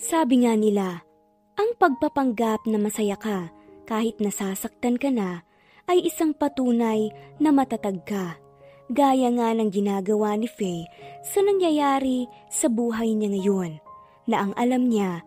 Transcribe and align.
Sabi 0.00 0.48
nga 0.48 0.56
nila, 0.56 1.04
ang 1.60 1.76
pagpapanggap 1.76 2.64
na 2.64 2.80
masaya 2.80 3.20
ka 3.20 3.52
kahit 3.84 4.16
nasasaktan 4.16 4.96
ka 4.96 5.12
na 5.12 5.44
ay 5.92 6.08
isang 6.08 6.32
patunay 6.32 7.12
na 7.36 7.52
matatag 7.52 8.00
ka. 8.08 8.40
Gaya 8.88 9.28
nga 9.36 9.52
ng 9.52 9.68
ginagawa 9.68 10.40
ni 10.40 10.48
Faye 10.48 10.88
sa 11.20 11.44
nangyayari 11.44 12.24
sa 12.48 12.72
buhay 12.72 13.12
niya 13.12 13.28
ngayon 13.28 13.76
na 14.24 14.48
ang 14.48 14.52
alam 14.56 14.88
niya 14.88 15.20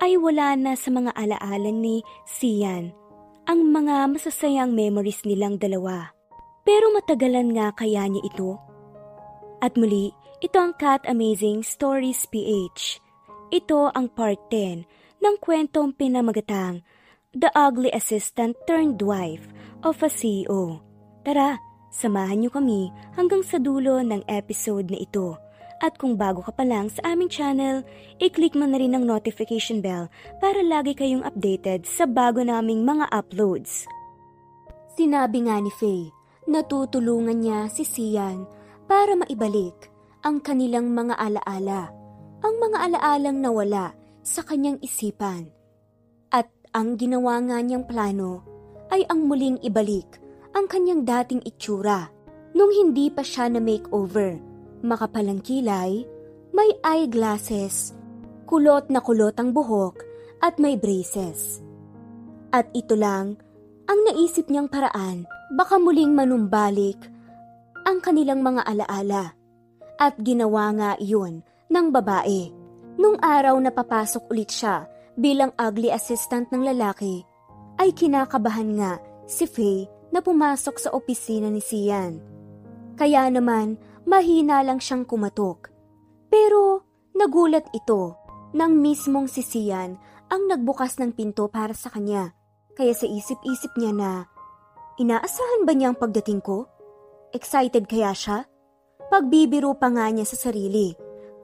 ay 0.00 0.16
wala 0.16 0.56
na 0.56 0.72
sa 0.72 0.88
mga 0.88 1.12
alaala 1.12 1.68
ni 1.68 2.00
Sian 2.24 2.96
ang 3.44 3.60
mga 3.60 4.08
masasayang 4.08 4.72
memories 4.72 5.20
nilang 5.28 5.60
dalawa. 5.60 6.16
Pero 6.64 6.88
matagalan 6.96 7.52
nga 7.52 7.76
kaya 7.76 8.08
niya 8.08 8.24
ito? 8.24 8.56
At 9.60 9.76
muli, 9.76 10.16
ito 10.40 10.56
ang 10.56 10.72
Cat 10.80 11.04
Amazing 11.04 11.60
Stories 11.60 12.24
PH. 12.32 13.03
Ito 13.54 13.94
ang 13.94 14.10
part 14.10 14.50
10 14.50 14.82
ng 15.22 15.34
kwentong 15.38 15.94
pinamagatang 15.94 16.82
The 17.30 17.54
Ugly 17.54 17.94
Assistant 17.94 18.58
Turned 18.66 18.98
Wife 18.98 19.46
of 19.86 20.02
a 20.02 20.10
CEO. 20.10 20.82
Tara, 21.22 21.62
samahan 21.94 22.42
niyo 22.42 22.50
kami 22.50 22.90
hanggang 23.14 23.46
sa 23.46 23.62
dulo 23.62 24.02
ng 24.02 24.26
episode 24.26 24.90
na 24.90 24.98
ito. 24.98 25.38
At 25.78 25.94
kung 26.02 26.18
bago 26.18 26.42
ka 26.42 26.50
pa 26.50 26.66
lang 26.66 26.90
sa 26.90 27.14
aming 27.14 27.30
channel, 27.30 27.86
i-click 28.18 28.58
mo 28.58 28.66
na 28.66 28.74
rin 28.74 28.98
ang 28.98 29.06
notification 29.06 29.78
bell 29.78 30.10
para 30.42 30.58
lagi 30.58 30.90
kayong 30.98 31.22
updated 31.22 31.86
sa 31.86 32.10
bago 32.10 32.42
naming 32.42 32.82
mga 32.82 33.06
uploads. 33.14 33.86
Sinabi 34.98 35.46
nga 35.46 35.62
ni 35.62 35.70
Faye, 35.78 36.10
natutulungan 36.50 37.38
niya 37.38 37.70
si 37.70 37.86
Sian 37.86 38.50
para 38.90 39.14
maibalik 39.14 39.94
ang 40.26 40.42
kanilang 40.42 40.90
mga 40.90 41.14
alaala, 41.22 41.94
ang 42.44 42.60
mga 42.60 42.78
alaalang 42.92 43.40
nawala 43.40 43.96
sa 44.20 44.44
kanyang 44.44 44.76
isipan. 44.84 45.48
At 46.28 46.52
ang 46.76 47.00
ginawa 47.00 47.40
nga 47.40 47.56
niyang 47.64 47.88
plano 47.88 48.44
ay 48.92 49.08
ang 49.08 49.24
muling 49.24 49.56
ibalik 49.64 50.20
ang 50.52 50.68
kanyang 50.68 51.08
dating 51.08 51.40
itsura 51.48 52.12
nung 52.52 52.68
hindi 52.68 53.08
pa 53.08 53.24
siya 53.24 53.48
na 53.48 53.64
makeover. 53.64 54.36
Makapalang 54.84 55.40
kilay, 55.40 56.04
may 56.52 56.70
eyeglasses, 56.84 57.96
kulot 58.44 58.92
na 58.92 59.00
kulot 59.00 59.32
ang 59.40 59.56
buhok 59.56 60.04
at 60.44 60.60
may 60.60 60.76
braces. 60.76 61.64
At 62.52 62.68
ito 62.76 62.92
lang 62.92 63.40
ang 63.88 64.00
naisip 64.04 64.52
niyang 64.52 64.68
paraan 64.68 65.24
baka 65.56 65.80
muling 65.80 66.12
manumbalik 66.12 67.00
ang 67.88 68.04
kanilang 68.04 68.44
mga 68.44 68.68
alaala. 68.68 69.32
At 69.96 70.20
ginawa 70.20 70.74
nga 70.76 70.90
iyon 71.00 71.40
ng 71.70 71.86
babae. 71.92 72.50
Nung 72.94 73.18
araw 73.18 73.58
na 73.58 73.74
papasok 73.74 74.30
ulit 74.30 74.50
siya 74.54 74.86
bilang 75.18 75.50
ugly 75.58 75.90
assistant 75.90 76.50
ng 76.54 76.62
lalaki, 76.62 77.26
ay 77.78 77.90
kinakabahan 77.90 78.70
nga 78.78 78.92
si 79.26 79.48
Faye 79.50 79.90
na 80.14 80.22
pumasok 80.22 80.76
sa 80.78 80.88
opisina 80.94 81.50
ni 81.50 81.58
Sian. 81.58 82.22
Kaya 82.94 83.26
naman, 83.26 83.74
mahina 84.06 84.62
lang 84.62 84.78
siyang 84.78 85.02
kumatok. 85.02 85.74
Pero 86.30 86.86
nagulat 87.18 87.66
ito 87.74 88.14
nang 88.54 88.78
mismong 88.78 89.26
si 89.26 89.42
Sian 89.42 89.98
ang 90.30 90.42
nagbukas 90.46 91.02
ng 91.02 91.10
pinto 91.14 91.50
para 91.50 91.74
sa 91.74 91.90
kanya. 91.90 92.30
Kaya 92.78 92.94
sa 92.94 93.06
isip-isip 93.06 93.74
niya 93.78 93.92
na, 93.94 94.12
inaasahan 94.98 95.66
ba 95.66 95.74
niya 95.74 95.94
ang 95.94 95.98
pagdating 95.98 96.42
ko? 96.42 96.66
Excited 97.34 97.90
kaya 97.90 98.14
siya? 98.14 98.46
Pagbibiro 99.10 99.74
pa 99.74 99.90
nga 99.90 100.06
niya 100.10 100.26
sa 100.26 100.50
sarili. 100.50 100.94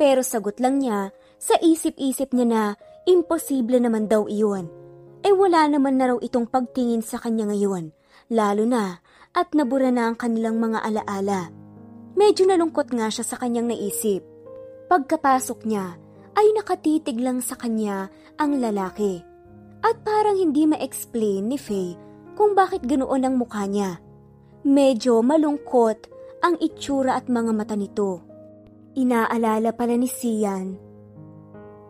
Pero 0.00 0.24
sagot 0.24 0.56
lang 0.64 0.80
niya, 0.80 1.12
sa 1.36 1.60
isip-isip 1.60 2.32
niya 2.32 2.46
na 2.48 2.62
imposible 3.04 3.76
naman 3.76 4.08
daw 4.08 4.24
iyon. 4.24 4.72
Eh 5.20 5.36
wala 5.36 5.68
naman 5.68 6.00
na 6.00 6.16
raw 6.16 6.18
itong 6.24 6.48
pagtingin 6.48 7.05
sa 7.05 7.20
kanya 7.20 7.52
ngayon, 7.52 7.92
lalo 8.33 8.64
na 8.64 9.05
at 9.36 9.52
nabura 9.52 9.92
na 9.92 10.08
ang 10.08 10.16
kanilang 10.16 10.56
mga 10.56 10.80
alaala. 10.80 11.52
Medyo 12.16 12.48
nalungkot 12.48 12.89
nga 12.96 13.12
siya 13.12 13.28
sa 13.28 13.36
kanyang 13.36 13.68
naisip. 13.68 14.24
Pagkapasok 14.89 15.68
niya, 15.68 16.00
ay 16.33 16.48
nakatitig 16.56 17.20
lang 17.20 17.44
sa 17.44 17.60
kanya 17.60 18.08
ang 18.40 18.56
lalaki. 18.56 19.20
At 19.84 20.00
parang 20.00 20.40
hindi 20.40 20.64
ma-explain 20.64 21.52
ni 21.52 21.60
Faye 21.60 22.00
kung 22.40 22.56
bakit 22.56 22.89
ganoon 22.89 23.28
ang 23.28 23.36
mukha 23.36 23.68
niya. 23.68 24.00
Medyo 24.64 25.20
malungkot 25.20 26.08
ang 26.40 26.56
itsura 26.56 27.20
at 27.20 27.28
mga 27.28 27.52
mata 27.52 27.77
nito. 27.77 28.30
Inaalala 28.98 29.70
pala 29.70 29.95
ni 29.95 30.11
Sian. 30.11 30.74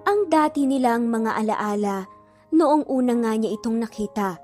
Ang 0.04 0.20
dati 0.28 0.68
nilang 0.68 1.08
mga 1.08 1.32
alaala 1.32 2.04
noong 2.52 2.84
una 2.92 3.16
nga 3.16 3.32
niya 3.40 3.56
itong 3.56 3.80
nakita. 3.80 4.36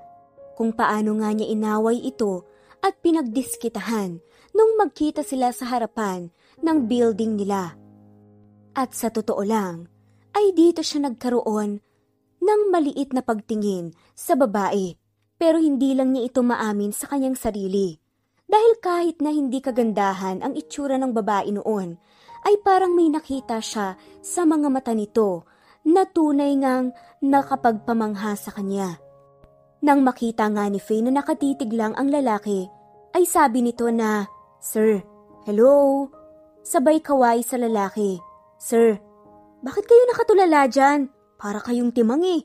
Kung 0.57 0.73
paano 0.73 1.21
nga 1.21 1.29
niya 1.37 1.53
inaway 1.53 2.01
ito 2.01 2.49
at 2.81 2.97
pinagdiskitahan 3.05 4.17
nung 4.57 4.71
magkita 4.81 5.21
sila 5.21 5.53
sa 5.53 5.69
harapan 5.69 6.33
ng 6.65 6.77
building 6.89 7.37
nila. 7.37 7.77
At 8.73 8.97
sa 8.97 9.13
totoo 9.13 9.45
lang, 9.45 9.85
ay 10.33 10.53
dito 10.57 10.81
siya 10.81 11.05
nagkaroon 11.09 11.81
ng 12.41 12.61
maliit 12.73 13.13
na 13.13 13.21
pagtingin 13.21 13.93
sa 14.17 14.33
babae 14.33 14.97
pero 15.37 15.61
hindi 15.61 15.93
lang 15.93 16.13
niya 16.13 16.33
ito 16.33 16.41
maamin 16.41 16.89
sa 16.89 17.05
kanyang 17.05 17.37
sarili. 17.37 18.01
Dahil 18.47 18.79
kahit 18.81 19.21
na 19.21 19.29
hindi 19.29 19.61
kagandahan 19.61 20.41
ang 20.41 20.57
itsura 20.57 20.97
ng 20.97 21.13
babae 21.13 21.53
noon, 21.53 21.99
ay 22.47 22.55
parang 22.63 22.95
may 22.95 23.11
nakita 23.11 23.59
siya 23.59 23.99
sa 24.23 24.47
mga 24.47 24.71
mata 24.71 24.95
nito 24.95 25.43
na 25.83 26.07
tunay 26.07 26.55
ngang 26.55 26.95
nakapagpamangha 27.19 28.39
sa 28.39 28.55
kanya. 28.55 28.95
Nang 29.83 30.07
makita 30.07 30.47
nga 30.47 30.71
ni 30.71 30.79
Faye 30.79 31.03
na 31.03 31.11
nakatitig 31.11 31.69
lang 31.75 31.91
ang 31.99 32.07
lalaki, 32.07 32.71
ay 33.11 33.27
sabi 33.27 33.61
nito 33.61 33.91
na, 33.91 34.23
Sir, 34.63 35.03
hello? 35.43 36.07
Sabay 36.63 37.03
kaway 37.03 37.43
sa 37.43 37.59
lalaki, 37.59 38.15
Sir, 38.57 38.95
bakit 39.61 39.83
kayo 39.83 40.03
nakatulala 40.07 40.71
dyan? 40.71 41.11
Para 41.37 41.61
kayong 41.61 41.93
timang 41.93 42.23
eh. 42.25 42.41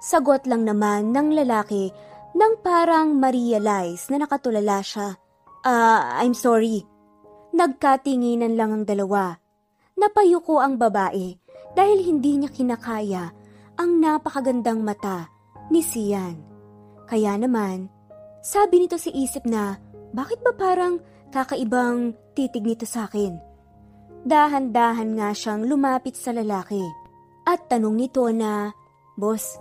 Sagot 0.00 0.46
lang 0.46 0.64
naman 0.64 1.12
ng 1.12 1.34
lalaki 1.34 1.90
nang 2.36 2.60
parang 2.62 3.16
ma-realize 3.16 4.08
na 4.12 4.22
nakatulala 4.22 4.80
siya. 4.84 5.18
Ah, 5.66 5.72
uh, 5.72 6.00
I'm 6.22 6.36
sorry. 6.36 6.95
Nagkatinginan 7.56 8.52
lang 8.52 8.70
ang 8.76 8.84
dalawa. 8.84 9.40
Napayuko 9.96 10.60
ang 10.60 10.76
babae 10.76 11.40
dahil 11.72 12.04
hindi 12.04 12.36
niya 12.36 12.52
kinakaya 12.52 13.32
ang 13.80 13.96
napakagandang 13.96 14.84
mata 14.84 15.32
ni 15.72 15.80
Sian. 15.80 16.36
Kaya 17.08 17.40
naman, 17.40 17.88
sabi 18.44 18.84
nito 18.84 19.00
si 19.00 19.08
isip 19.08 19.48
na 19.48 19.80
bakit 20.12 20.44
ba 20.44 20.52
parang 20.52 21.00
kakaibang 21.32 22.12
titig 22.36 22.60
nito 22.60 22.84
sa 22.84 23.08
akin? 23.08 23.40
Dahan-dahan 24.28 25.16
nga 25.16 25.32
siyang 25.32 25.64
lumapit 25.64 26.12
sa 26.12 26.36
lalaki 26.36 26.84
at 27.48 27.72
tanong 27.72 27.96
nito 27.96 28.28
na, 28.36 28.76
Boss, 29.16 29.56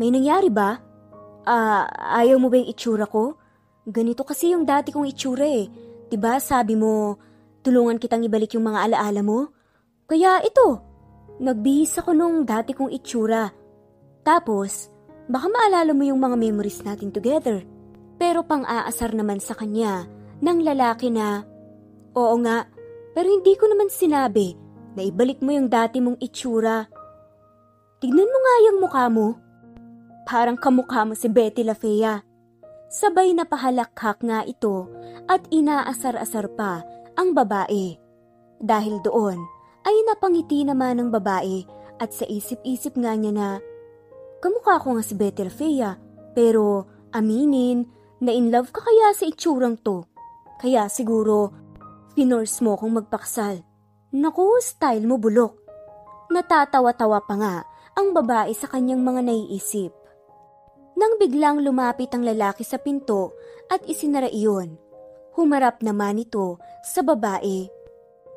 may 0.00 0.08
nangyari 0.08 0.48
ba? 0.48 0.80
Ah, 1.44 1.84
uh, 1.84 2.24
ayaw 2.24 2.40
mo 2.40 2.48
ba 2.48 2.56
yung 2.56 2.72
itsura 2.72 3.04
ko? 3.04 3.36
Ganito 3.84 4.24
kasi 4.24 4.56
yung 4.56 4.64
dati 4.64 4.96
kong 4.96 5.12
itsura 5.12 5.44
eh. 5.44 5.68
Diba 6.08 6.40
sabi 6.40 6.72
mo, 6.72 7.20
tulungan 7.64 7.96
kitang 7.96 8.22
ibalik 8.28 8.52
yung 8.52 8.68
mga 8.68 8.92
alaala 8.92 9.24
mo? 9.24 9.48
Kaya 10.04 10.44
ito, 10.44 10.84
nagbihis 11.40 11.96
ako 11.96 12.12
nung 12.12 12.44
dati 12.44 12.76
kong 12.76 12.92
itsura. 12.92 13.48
Tapos, 14.20 14.92
baka 15.32 15.48
maalala 15.48 15.96
mo 15.96 16.04
yung 16.04 16.20
mga 16.20 16.36
memories 16.36 16.84
natin 16.84 17.08
together. 17.08 17.64
Pero 18.20 18.44
pang-aasar 18.44 19.16
naman 19.16 19.40
sa 19.40 19.56
kanya 19.56 20.04
ng 20.44 20.58
lalaki 20.60 21.08
na, 21.08 21.48
Oo 22.14 22.36
nga, 22.44 22.68
pero 23.16 23.26
hindi 23.26 23.58
ko 23.58 23.66
naman 23.66 23.90
sinabi 23.90 24.54
na 24.94 25.02
ibalik 25.02 25.42
mo 25.42 25.50
yung 25.50 25.66
dati 25.66 25.98
mong 25.98 26.22
itsura. 26.22 26.86
Tignan 27.98 28.30
mo 28.30 28.38
nga 28.38 28.54
yung 28.70 28.78
mukha 28.78 29.04
mo. 29.10 29.28
Parang 30.28 30.54
kamukha 30.54 31.02
mo 31.02 31.18
si 31.18 31.26
Betty 31.26 31.66
La 31.66 31.74
Fea. 31.74 32.22
Sabay 32.86 33.34
na 33.34 33.42
pahalakhak 33.42 34.22
nga 34.22 34.46
ito 34.46 34.86
at 35.26 35.42
inaasar-asar 35.50 36.46
pa 36.54 36.86
ang 37.14 37.34
babae. 37.34 37.98
Dahil 38.60 39.02
doon 39.04 39.38
ay 39.84 39.96
napangiti 40.08 40.64
naman 40.64 40.98
ng 40.98 41.08
babae 41.12 41.66
at 42.00 42.10
sa 42.10 42.24
isip-isip 42.26 42.96
nga 42.98 43.14
niya 43.14 43.32
na, 43.34 43.48
kamukha 44.40 44.80
ko 44.82 44.96
nga 44.96 45.02
si 45.04 45.14
Betty 45.14 45.42
La 45.46 45.52
Fea, 45.52 45.90
pero 46.34 46.88
aminin 47.14 47.86
na 48.24 48.32
in 48.34 48.50
love 48.50 48.72
ka 48.74 48.82
kaya 48.82 49.14
sa 49.14 49.28
itsurang 49.28 49.78
to. 49.78 50.02
Kaya 50.58 50.88
siguro, 50.88 51.52
finors 52.16 52.58
mo 52.64 52.74
kong 52.74 53.04
magpaksal. 53.04 53.62
Naku, 54.14 54.58
style 54.62 55.04
mo 55.04 55.18
bulok. 55.18 55.58
Natatawa-tawa 56.30 57.18
pa 57.26 57.34
nga 57.36 57.54
ang 57.94 58.10
babae 58.10 58.50
sa 58.56 58.66
kanyang 58.66 59.02
mga 59.02 59.20
naiisip 59.28 59.92
nang 60.94 61.18
biglang 61.18 61.62
lumapit 61.62 62.10
ang 62.14 62.22
lalaki 62.22 62.62
sa 62.62 62.78
pinto 62.78 63.34
at 63.66 63.82
isinara 63.90 64.30
iyon. 64.30 64.78
Humarap 65.34 65.82
naman 65.82 66.22
ito 66.22 66.62
sa 66.86 67.02
babae. 67.02 67.66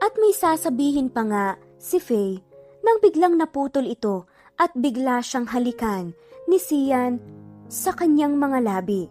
At 0.02 0.18
may 0.18 0.34
sasabihin 0.34 1.14
pa 1.14 1.22
nga 1.30 1.46
si 1.78 2.02
Faye 2.02 2.42
nang 2.82 2.98
biglang 2.98 3.38
naputol 3.38 3.86
ito 3.86 4.26
at 4.58 4.74
bigla 4.74 5.22
siyang 5.22 5.46
halikan 5.46 6.18
ni 6.50 6.58
Sian 6.58 7.22
sa 7.70 7.94
kanyang 7.94 8.34
mga 8.34 8.66
labi. 8.66 9.06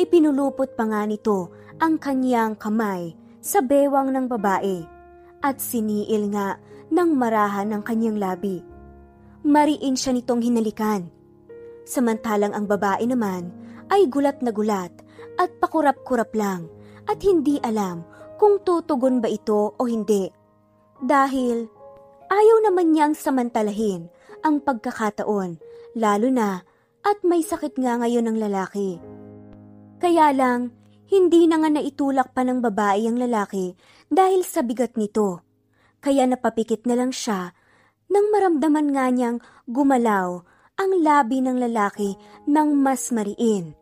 Ipinulupot 0.00 0.72
pa 0.72 0.88
nga 0.88 1.04
nito 1.04 1.52
ang 1.76 2.00
kanyang 2.00 2.56
kamay 2.56 3.12
sa 3.44 3.60
bewang 3.60 4.08
ng 4.08 4.24
babae 4.24 4.80
at 5.44 5.60
siniil 5.60 6.32
nga 6.32 6.56
ng 6.88 7.10
marahan 7.12 7.68
ng 7.68 7.82
kanyang 7.84 8.16
labi. 8.16 8.64
Mariin 9.44 9.92
siya 9.92 10.16
nitong 10.16 10.40
hinalikan. 10.40 11.12
Samantalang 11.84 12.56
ang 12.56 12.64
babae 12.64 13.04
naman 13.04 13.52
ay 13.92 14.08
gulat 14.08 14.40
na 14.40 14.48
gulat 14.48 14.88
at 15.36 15.52
pakurap-kurap 15.60 16.32
lang 16.32 16.64
at 17.08 17.18
hindi 17.20 17.60
alam 17.60 18.04
kung 18.40 18.60
tutugon 18.62 19.20
ba 19.22 19.28
ito 19.30 19.72
o 19.76 19.82
hindi. 19.84 20.28
Dahil 21.00 21.68
ayaw 22.28 22.58
naman 22.64 22.92
niyang 22.92 23.14
samantalahin 23.14 24.08
ang 24.44 24.60
pagkakataon 24.60 25.58
lalo 25.96 26.28
na 26.28 26.62
at 27.04 27.20
may 27.22 27.44
sakit 27.44 27.76
nga 27.76 28.00
ngayon 28.00 28.26
ng 28.28 28.38
lalaki. 28.40 28.98
Kaya 30.00 30.32
lang, 30.34 30.72
hindi 31.08 31.46
na 31.46 31.60
nga 31.60 31.70
naitulak 31.70 32.32
pa 32.32 32.42
ng 32.42 32.64
babae 32.64 33.06
ang 33.06 33.20
lalaki 33.20 33.76
dahil 34.08 34.42
sa 34.42 34.64
bigat 34.64 34.96
nito. 34.96 35.44
Kaya 36.00 36.24
napapikit 36.28 36.84
na 36.88 36.96
lang 36.96 37.12
siya 37.12 37.52
nang 38.08 38.28
maramdaman 38.32 38.92
nga 38.92 39.06
niyang 39.08 39.38
gumalaw 39.68 40.44
ang 40.74 40.90
labi 41.00 41.40
ng 41.40 41.56
lalaki 41.60 42.18
ng 42.50 42.68
mas 42.76 43.08
mariin. 43.14 43.72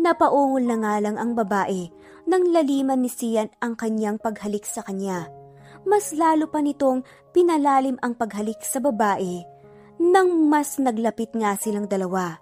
Napaungol 0.00 0.64
na 0.64 0.76
nga 0.80 0.94
lang 1.02 1.16
ang 1.20 1.36
babae 1.36 1.92
nang 2.30 2.46
laliman 2.54 3.02
ni 3.02 3.10
Sian 3.10 3.50
ang 3.58 3.74
kanyang 3.74 4.22
paghalik 4.22 4.62
sa 4.62 4.86
kanya. 4.86 5.26
Mas 5.82 6.14
lalo 6.14 6.46
pa 6.46 6.62
nitong 6.62 7.02
pinalalim 7.34 7.98
ang 8.06 8.14
paghalik 8.14 8.62
sa 8.62 8.78
babae 8.78 9.42
nang 9.98 10.46
mas 10.46 10.78
naglapit 10.78 11.34
nga 11.34 11.58
silang 11.58 11.90
dalawa. 11.90 12.38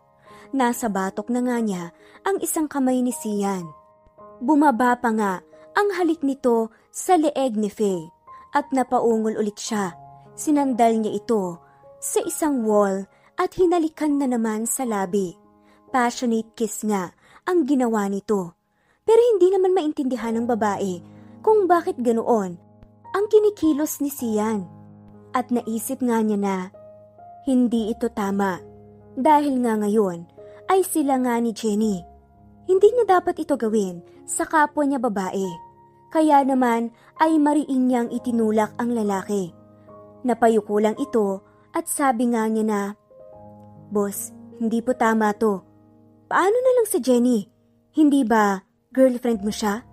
Nasa 0.53 0.93
batok 0.93 1.33
na 1.33 1.41
nga 1.41 1.57
niya 1.65 1.85
ang 2.23 2.37
isang 2.45 2.69
kamay 2.69 3.01
ni 3.01 3.17
Sian. 3.17 3.65
Bumaba 4.45 4.95
pa 5.01 5.11
nga 5.17 5.33
ang 5.73 5.89
halik 5.97 6.21
nito 6.21 6.69
sa 6.93 7.17
leeg 7.17 7.57
ni 7.57 7.73
Faye 7.73 8.11
at 8.53 8.69
napaungol 8.75 9.41
ulit 9.41 9.57
siya. 9.57 9.97
Sinandal 10.39 11.01
niya 11.01 11.19
ito 11.19 11.59
sa 11.99 12.23
isang 12.23 12.63
wall 12.63 13.09
at 13.39 13.55
hinalikan 13.57 14.19
na 14.19 14.27
naman 14.31 14.67
sa 14.67 14.87
labi. 14.87 15.35
Passionate 15.91 16.53
kiss 16.55 16.85
nga 16.87 17.11
ang 17.49 17.65
ginawa 17.67 18.07
nito. 18.11 18.58
Pero 19.09 19.21
hindi 19.33 19.49
naman 19.49 19.73
maintindihan 19.73 20.37
ng 20.37 20.45
babae 20.45 21.01
kung 21.41 21.65
bakit 21.65 21.97
ganoon 21.97 22.61
ang 23.17 23.25
kinikilos 23.33 24.05
ni 24.05 24.13
Sian. 24.13 24.69
At 25.33 25.49
naisip 25.49 26.05
nga 26.05 26.21
niya 26.21 26.37
na 26.37 26.57
hindi 27.49 27.89
ito 27.89 28.13
tama 28.13 28.61
dahil 29.17 29.65
nga 29.65 29.81
ngayon 29.81 30.29
ay 30.69 30.85
sila 30.85 31.17
nga 31.25 31.41
ni 31.41 31.57
Jenny. 31.57 32.05
Hindi 32.69 32.89
niya 32.93 33.17
dapat 33.17 33.41
ito 33.41 33.57
gawin 33.57 34.05
sa 34.29 34.45
kapwa 34.45 34.85
niya 34.85 35.01
babae. 35.01 35.49
Kaya 36.13 36.45
naman 36.45 36.93
ay 37.17 37.41
mariin 37.41 37.89
niyang 37.89 38.13
itinulak 38.13 38.77
ang 38.77 38.93
lalaki. 38.93 39.57
Napayuko 40.21 40.85
lang 40.85 41.01
ito 41.01 41.41
at 41.73 41.89
sabi 41.89 42.29
nga 42.37 42.45
niya 42.45 42.65
na, 42.65 42.83
Boss, 43.89 44.37
hindi 44.61 44.85
po 44.85 44.93
tama 44.93 45.33
to. 45.33 45.65
Paano 46.29 46.57
na 46.61 46.71
lang 46.77 46.87
si 46.93 47.01
Jenny? 47.01 47.49
Hindi 47.97 48.21
ba 48.29 48.68
girlfriend 48.93 49.45
mo 49.45 49.53
siya? 49.53 49.85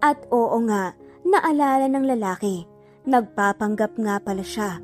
At 0.00 0.24
oo 0.32 0.56
nga, 0.68 0.94
naalala 1.26 1.86
ng 1.90 2.04
lalaki. 2.16 2.64
Nagpapanggap 3.08 3.96
nga 4.00 4.16
pala 4.20 4.44
siya. 4.44 4.80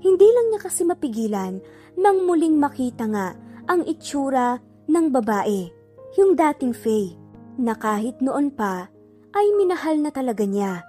Hindi 0.00 0.26
lang 0.30 0.46
niya 0.50 0.60
kasi 0.62 0.82
mapigilan 0.86 1.60
nang 1.98 2.24
muling 2.24 2.56
makita 2.56 3.04
nga 3.10 3.36
ang 3.68 3.84
itsura 3.86 4.58
ng 4.90 5.06
babae, 5.12 5.70
yung 6.18 6.34
dating 6.34 6.74
Faye, 6.74 7.14
na 7.60 7.76
kahit 7.76 8.18
noon 8.18 8.50
pa 8.50 8.88
ay 9.36 9.46
minahal 9.54 10.00
na 10.02 10.10
talaga 10.10 10.42
niya, 10.42 10.82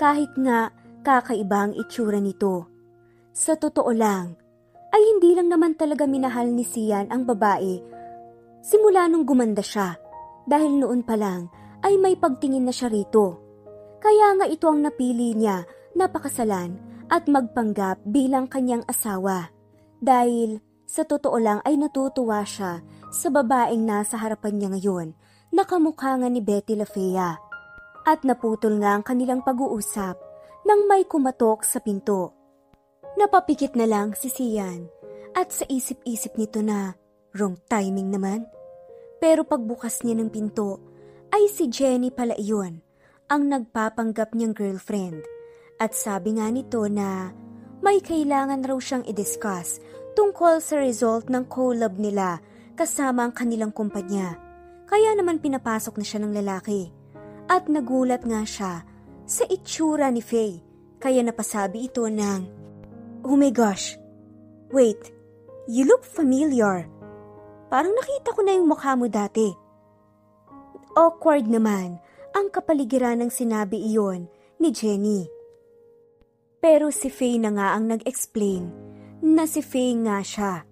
kahit 0.00 0.32
nga 0.40 0.74
kakaiba 1.06 1.70
ang 1.70 1.72
itsura 1.76 2.18
nito. 2.18 2.66
Sa 3.30 3.54
totoo 3.54 3.92
lang, 3.94 4.34
ay 4.90 5.02
hindi 5.14 5.34
lang 5.34 5.50
naman 5.50 5.74
talaga 5.74 6.06
minahal 6.06 6.50
ni 6.50 6.62
Sian 6.62 7.10
ang 7.10 7.26
babae 7.26 7.82
simula 8.64 9.10
nung 9.10 9.28
gumanda 9.28 9.60
siya 9.60 9.98
dahil 10.44 10.80
noon 10.80 11.04
pa 11.04 11.16
lang 11.16 11.48
ay 11.84 12.00
may 12.00 12.16
pagtingin 12.16 12.64
na 12.64 12.72
siya 12.72 12.88
rito. 12.88 13.40
Kaya 14.00 14.36
nga 14.40 14.46
ito 14.48 14.68
ang 14.68 14.84
napili 14.84 15.32
niya 15.32 15.64
na 15.96 16.08
pakasalan 16.08 16.76
at 17.08 17.28
magpanggap 17.28 18.00
bilang 18.04 18.48
kanyang 18.48 18.84
asawa. 18.88 19.52
Dahil 20.00 20.60
sa 20.84 21.04
totoo 21.04 21.36
lang 21.40 21.60
ay 21.64 21.80
natutuwa 21.80 22.44
siya 22.44 22.84
sa 23.08 23.28
babaeng 23.32 23.84
nasa 23.84 24.20
harapan 24.20 24.60
niya 24.60 24.68
ngayon 24.76 25.08
na 25.54 25.62
kamukha 25.64 26.18
nga 26.18 26.28
ni 26.28 26.44
Betty 26.44 26.76
LaFea. 26.76 27.40
At 28.04 28.20
naputol 28.26 28.82
nga 28.84 28.98
ang 28.98 29.04
kanilang 29.06 29.40
pag-uusap 29.40 30.16
nang 30.68 30.84
may 30.84 31.08
kumatok 31.08 31.64
sa 31.64 31.80
pinto. 31.80 32.36
Napapikit 33.16 33.78
na 33.78 33.88
lang 33.88 34.12
si 34.12 34.28
Sian 34.28 34.90
at 35.32 35.54
sa 35.54 35.64
isip-isip 35.64 36.36
nito 36.36 36.60
na 36.60 36.92
wrong 37.32 37.56
timing 37.70 38.12
naman. 38.12 38.44
Pero 39.24 39.48
pagbukas 39.48 40.04
niya 40.04 40.20
ng 40.20 40.28
pinto 40.28 40.84
ay 41.32 41.48
si 41.48 41.72
Jenny 41.72 42.12
pala 42.12 42.36
iyon 42.36 42.84
ang 43.32 43.48
nagpapanggap 43.48 44.36
niyang 44.36 44.52
girlfriend. 44.52 45.24
At 45.80 45.96
sabi 45.96 46.36
nga 46.36 46.52
nito 46.52 46.84
na 46.92 47.32
may 47.80 48.04
kailangan 48.04 48.60
raw 48.60 48.76
siyang 48.76 49.08
i-discuss 49.08 49.80
tungkol 50.12 50.60
sa 50.60 50.76
result 50.76 51.32
ng 51.32 51.48
collab 51.48 51.96
nila 51.96 52.36
kasama 52.76 53.24
ang 53.24 53.32
kanilang 53.32 53.72
kumpanya. 53.72 54.36
Kaya 54.84 55.16
naman 55.16 55.40
pinapasok 55.40 55.96
na 55.96 56.04
siya 56.04 56.20
ng 56.20 56.32
lalaki. 56.44 56.92
At 57.48 57.64
nagulat 57.72 58.28
nga 58.28 58.44
siya 58.44 58.84
sa 59.24 59.48
itsura 59.48 60.12
ni 60.12 60.20
Faye. 60.20 60.60
Kaya 61.00 61.24
napasabi 61.24 61.88
ito 61.88 62.04
ng 62.04 62.40
Oh 63.24 63.40
my 63.40 63.48
gosh. 63.48 63.96
Wait, 64.68 65.00
you 65.64 65.88
look 65.88 66.04
familiar. 66.04 66.84
Parang 67.74 67.90
nakita 67.90 68.30
ko 68.30 68.46
na 68.46 68.54
yung 68.54 68.70
mukha 68.70 68.94
mo 68.94 69.10
dati. 69.10 69.50
Awkward 70.94 71.50
naman 71.50 71.98
ang 72.30 72.46
kapaligiran 72.54 73.18
ng 73.18 73.34
sinabi 73.34 73.82
iyon 73.82 74.30
ni 74.62 74.70
Jenny. 74.70 75.26
Pero 76.62 76.94
si 76.94 77.10
Faye 77.10 77.42
na 77.42 77.50
nga 77.50 77.74
ang 77.74 77.90
nag-explain 77.90 78.70
na 79.26 79.42
si 79.50 79.58
Faye 79.58 79.98
nga 80.06 80.22
siya. 80.22 80.62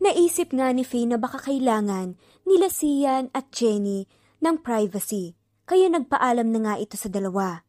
Naisip 0.00 0.56
nga 0.56 0.72
ni 0.72 0.80
Faye 0.80 1.04
na 1.04 1.20
baka 1.20 1.44
kailangan 1.44 2.16
nila 2.48 2.72
Sian 2.72 3.28
at 3.36 3.52
Jenny 3.52 4.08
ng 4.40 4.64
privacy, 4.64 5.36
kaya 5.68 5.92
nagpaalam 5.92 6.48
na 6.56 6.60
nga 6.64 6.74
ito 6.80 6.96
sa 6.96 7.12
dalawa. 7.12 7.60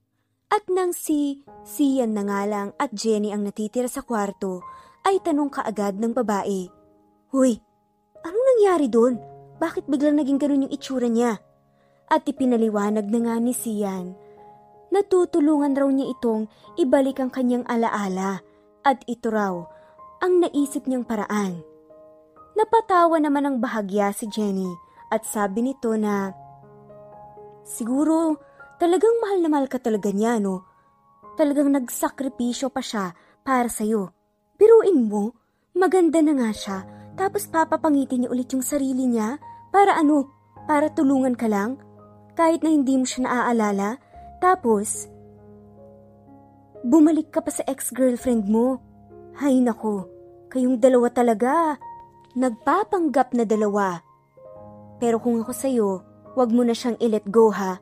At 0.48 0.72
nang 0.72 0.96
si 0.96 1.44
Sian 1.68 2.16
na 2.16 2.24
nga 2.24 2.48
lang 2.48 2.72
at 2.80 2.96
Jenny 2.96 3.36
ang 3.36 3.44
natitira 3.44 3.92
sa 3.92 4.00
kwarto, 4.00 4.64
ay 5.04 5.20
tanong 5.20 5.52
kaagad 5.52 6.00
ng 6.00 6.16
babae. 6.16 6.72
Huy, 7.36 7.60
anong 8.26 8.46
nangyari 8.56 8.88
doon? 8.88 9.20
Bakit 9.62 9.86
biglang 9.86 10.18
naging 10.18 10.42
ganun 10.42 10.66
yung 10.68 10.74
itsura 10.74 11.06
niya? 11.06 11.38
At 12.12 12.26
ipinaliwanag 12.28 13.08
na 13.08 13.20
nga 13.24 13.36
ni 13.38 13.54
Sian. 13.54 14.18
Natutulungan 14.92 15.78
raw 15.78 15.88
niya 15.88 16.12
itong 16.18 16.52
ibalik 16.76 17.24
ang 17.24 17.32
kanyang 17.32 17.64
alaala 17.70 18.44
at 18.84 19.00
ito 19.08 19.32
raw 19.32 19.56
ang 20.20 20.44
naisip 20.44 20.86
niyang 20.86 21.08
paraan. 21.08 21.64
Napatawa 22.60 23.16
naman 23.18 23.48
ang 23.48 23.58
bahagya 23.64 24.12
si 24.12 24.28
Jenny 24.28 24.68
at 25.08 25.24
sabi 25.24 25.64
nito 25.64 25.96
na, 25.96 26.36
Siguro 27.64 28.36
Talagang 28.82 29.14
mahal 29.22 29.46
na 29.46 29.50
mahal 29.54 29.70
ka 29.70 29.78
talaga 29.78 30.10
niya, 30.10 30.42
no? 30.42 30.66
Talagang 31.38 31.70
nagsakripisyo 31.70 32.74
pa 32.74 32.82
siya 32.82 33.14
para 33.46 33.70
sa'yo. 33.70 34.10
Biruin 34.58 35.06
mo, 35.06 35.38
maganda 35.78 36.18
na 36.26 36.34
nga 36.34 36.50
siya, 36.50 36.78
tapos 37.22 37.46
papapangitin 37.46 38.26
niya 38.26 38.34
ulit 38.34 38.50
yung 38.50 38.66
sarili 38.66 39.06
niya 39.06 39.38
para 39.70 39.94
ano, 39.94 40.26
para 40.66 40.90
tulungan 40.90 41.38
ka 41.38 41.46
lang? 41.46 41.78
Kahit 42.34 42.66
na 42.66 42.74
hindi 42.74 42.98
mo 42.98 43.06
siya 43.06 43.30
naaalala, 43.30 44.02
tapos, 44.42 45.06
bumalik 46.82 47.30
ka 47.30 47.46
pa 47.46 47.54
sa 47.54 47.62
ex-girlfriend 47.70 48.50
mo. 48.50 48.82
Hay 49.38 49.62
nako, 49.62 50.10
kayong 50.50 50.82
dalawa 50.82 51.14
talaga. 51.14 51.78
Nagpapanggap 52.34 53.38
na 53.38 53.46
dalawa. 53.46 54.02
Pero 54.98 55.22
kung 55.22 55.38
ako 55.46 55.54
sa'yo, 55.54 55.90
wag 56.34 56.50
mo 56.50 56.66
na 56.66 56.74
siyang 56.74 56.98
i-let 56.98 57.30
go 57.30 57.54
ha. 57.54 57.78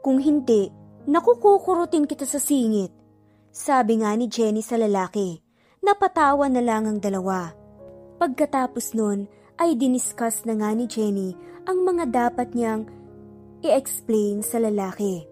Kung 0.00 0.24
hindi, 0.24 0.72
nakukukurutin 1.04 2.08
kita 2.08 2.24
sa 2.24 2.40
singit. 2.40 2.96
Sabi 3.52 4.00
nga 4.00 4.16
ni 4.16 4.24
Jenny 4.24 4.64
sa 4.64 4.80
lalaki, 4.80 5.44
napatawa 5.84 6.48
na 6.48 6.64
lang 6.64 6.88
ang 6.88 6.96
dalawa. 7.02 7.57
Pagkatapos 8.18 8.98
nun 8.98 9.30
ay 9.62 9.78
diniscuss 9.78 10.42
na 10.42 10.58
nga 10.58 10.74
ni 10.74 10.90
Jenny 10.90 11.38
ang 11.70 11.86
mga 11.86 12.10
dapat 12.10 12.50
niyang 12.54 12.86
i-explain 13.62 14.42
sa 14.42 14.58
lalaki. 14.58 15.26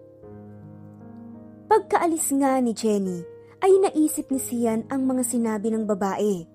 Pagkaalis 1.67 2.31
nga 2.39 2.59
ni 2.63 2.71
Jenny 2.71 3.23
ay 3.59 3.71
naisip 3.83 4.31
ni 4.31 4.39
Sian 4.39 4.87
ang 4.87 5.03
mga 5.03 5.23
sinabi 5.27 5.67
ng 5.71 5.83
babae. 5.83 6.47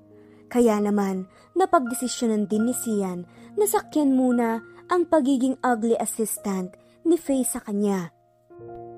Kaya 0.49 0.81
naman, 0.81 1.29
napagdesisyonan 1.57 2.49
din 2.49 2.69
ni 2.69 2.75
Sian 2.77 3.29
na 3.57 3.65
sakyan 3.69 4.17
muna 4.17 4.65
ang 4.89 5.09
pagiging 5.09 5.57
ugly 5.65 5.97
assistant 6.01 6.73
ni 7.05 7.17
Faye 7.21 7.45
sa 7.45 7.61
kanya. 7.61 8.13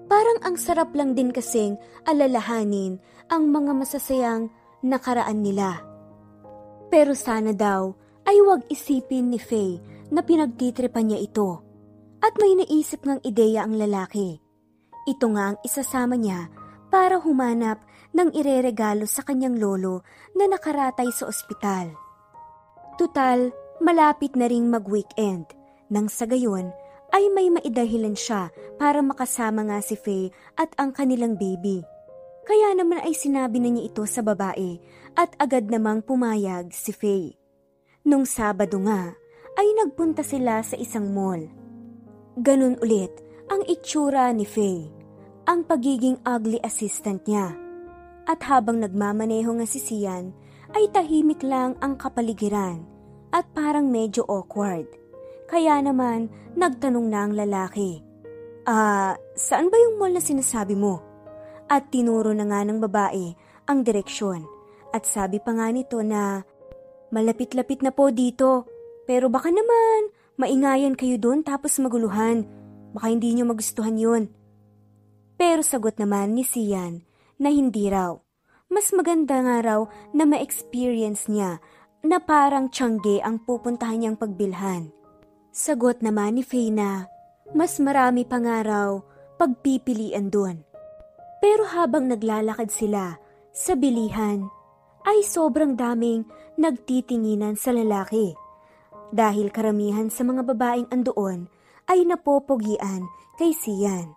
Parang 0.06 0.38
ang 0.46 0.54
sarap 0.54 0.94
lang 0.94 1.18
din 1.18 1.34
kasing 1.34 1.80
alalahanin 2.06 3.00
ang 3.32 3.50
mga 3.50 3.72
masasayang 3.74 4.52
nakaraan 4.84 5.40
nila. 5.40 5.93
Pero 6.94 7.10
sana 7.18 7.50
daw 7.50 7.90
ay 8.22 8.38
wag 8.46 8.70
isipin 8.70 9.34
ni 9.34 9.42
Faye 9.42 9.82
na 10.14 10.22
pinagtitripan 10.22 11.10
niya 11.10 11.26
ito. 11.26 11.58
At 12.22 12.38
may 12.38 12.54
naisip 12.54 13.02
ngang 13.02 13.18
ideya 13.26 13.66
ang 13.66 13.74
lalaki. 13.74 14.38
Ito 15.10 15.26
nga 15.34 15.44
ang 15.50 15.58
isasama 15.66 16.14
niya 16.14 16.46
para 16.94 17.18
humanap 17.18 17.82
ng 18.14 18.30
ireregalo 18.30 19.10
sa 19.10 19.26
kanyang 19.26 19.58
lolo 19.58 20.06
na 20.38 20.46
nakaratay 20.46 21.10
sa 21.10 21.26
ospital. 21.26 21.90
Tutal, 22.94 23.50
malapit 23.82 24.38
na 24.38 24.46
ring 24.46 24.70
mag-weekend. 24.70 25.50
Nang 25.90 26.06
sa 26.06 26.30
gayon, 26.30 26.70
ay 27.10 27.26
may 27.34 27.50
maidahilan 27.50 28.14
siya 28.14 28.54
para 28.78 29.02
makasama 29.02 29.66
nga 29.66 29.82
si 29.82 29.98
Faye 29.98 30.30
at 30.54 30.70
ang 30.78 30.94
kanilang 30.94 31.34
baby. 31.34 31.82
Kaya 32.44 32.76
naman 32.76 33.00
ay 33.00 33.16
sinabi 33.16 33.56
na 33.60 33.72
niya 33.72 33.88
ito 33.88 34.04
sa 34.04 34.20
babae 34.20 34.76
at 35.16 35.32
agad 35.40 35.72
namang 35.72 36.04
pumayag 36.04 36.68
si 36.76 36.92
Faye. 36.92 37.40
Nung 38.04 38.28
Sabado 38.28 38.76
nga, 38.84 39.16
ay 39.56 39.66
nagpunta 39.80 40.20
sila 40.20 40.60
sa 40.60 40.76
isang 40.76 41.08
mall. 41.14 41.40
Ganun 42.36 42.76
ulit 42.84 43.10
ang 43.48 43.64
itsura 43.64 44.28
ni 44.36 44.44
Faye, 44.44 44.92
ang 45.48 45.64
pagiging 45.64 46.20
ugly 46.26 46.60
assistant 46.60 47.24
niya. 47.24 47.56
At 48.28 48.44
habang 48.44 48.80
nagmamaneho 48.80 49.48
nga 49.60 49.68
si 49.68 49.80
Sian, 49.80 50.32
ay 50.74 50.90
tahimik 50.90 51.44
lang 51.44 51.76
ang 51.80 51.94
kapaligiran 51.94 52.84
at 53.30 53.46
parang 53.52 53.88
medyo 53.88 54.24
awkward. 54.26 54.88
Kaya 55.46 55.78
naman, 55.80 56.32
nagtanong 56.56 57.06
na 57.08 57.18
ang 57.24 57.32
lalaki. 57.36 58.00
Ah, 58.64 59.14
saan 59.36 59.68
ba 59.68 59.76
yung 59.76 60.00
mall 60.00 60.12
na 60.12 60.24
sinasabi 60.24 60.72
mo? 60.72 61.13
At 61.68 61.88
tinuro 61.88 62.30
na 62.36 62.44
nga 62.44 62.60
ng 62.64 62.78
babae 62.80 63.34
ang 63.68 63.84
direksyon. 63.84 64.44
At 64.92 65.08
sabi 65.08 65.40
pa 65.40 65.56
nga 65.56 65.72
nito 65.72 65.98
na, 66.04 66.44
malapit-lapit 67.10 67.80
na 67.80 67.90
po 67.90 68.12
dito. 68.12 68.68
Pero 69.08 69.28
baka 69.32 69.50
naman, 69.50 70.12
maingayan 70.36 70.94
kayo 70.94 71.16
doon 71.16 71.42
tapos 71.42 71.80
maguluhan. 71.80 72.46
Baka 72.94 73.10
hindi 73.10 73.34
nyo 73.34 73.50
magustuhan 73.50 73.96
yun. 73.98 74.30
Pero 75.34 75.66
sagot 75.66 75.98
naman 75.98 76.38
ni 76.38 76.46
Sian 76.46 77.02
na 77.42 77.50
hindi 77.50 77.90
raw. 77.90 78.14
Mas 78.70 78.94
maganda 78.94 79.38
nga 79.42 79.56
raw 79.60 79.80
na 80.14 80.24
ma-experience 80.24 81.26
niya 81.26 81.58
na 82.04 82.20
parang 82.20 82.68
tiyangge 82.68 83.24
ang 83.24 83.40
pupuntahan 83.42 83.98
niyang 83.98 84.18
pagbilhan. 84.20 84.92
Sagot 85.54 86.02
naman 86.02 86.36
ni 86.38 86.42
Faye 86.42 86.74
na 86.74 87.06
mas 87.54 87.78
marami 87.78 88.26
pa 88.26 88.42
nga 88.42 88.64
raw 88.66 88.98
pagpipilian 89.38 90.28
doon. 90.28 90.60
Pero 91.44 91.68
habang 91.68 92.08
naglalakad 92.08 92.72
sila 92.72 93.20
sa 93.52 93.76
bilihan, 93.76 94.48
ay 95.04 95.20
sobrang 95.20 95.76
daming 95.76 96.24
nagtitinginan 96.56 97.52
sa 97.60 97.76
lalaki. 97.76 98.32
Dahil 99.12 99.52
karamihan 99.52 100.08
sa 100.08 100.24
mga 100.24 100.40
babaeng 100.40 100.88
andoon 100.88 101.44
ay 101.84 102.08
napopogian 102.08 103.04
kay 103.36 103.52
Sian. 103.52 104.16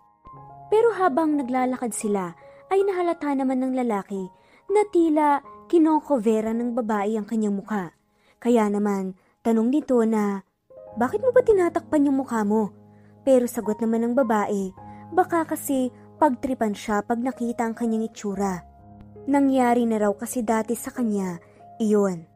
Pero 0.72 0.96
habang 0.96 1.36
naglalakad 1.36 1.92
sila, 1.92 2.32
ay 2.72 2.80
nahalata 2.88 3.36
naman 3.36 3.60
ng 3.60 3.76
lalaki 3.76 4.32
na 4.72 4.88
tila 4.88 5.44
kinokovera 5.68 6.56
ng 6.56 6.72
babae 6.72 7.20
ang 7.20 7.28
kanyang 7.28 7.60
mukha. 7.60 7.92
Kaya 8.40 8.72
naman, 8.72 9.20
tanong 9.44 9.68
nito 9.68 10.00
na, 10.08 10.40
bakit 10.96 11.20
mo 11.20 11.36
ba 11.36 11.44
tinatakpan 11.44 12.08
yung 12.08 12.24
mukha 12.24 12.40
mo? 12.40 12.72
Pero 13.20 13.44
sagot 13.44 13.76
naman 13.84 14.00
ng 14.08 14.14
babae, 14.16 14.72
baka 15.12 15.44
kasi 15.44 15.92
pagtripan 16.18 16.74
siya 16.74 17.00
pag 17.06 17.22
nakita 17.22 17.64
ang 17.64 17.78
kanyang 17.78 18.10
itsura. 18.10 18.66
Nangyari 19.30 19.86
na 19.86 20.02
raw 20.02 20.12
kasi 20.12 20.42
dati 20.42 20.74
sa 20.74 20.90
kanya, 20.90 21.38
iyon. 21.78 22.26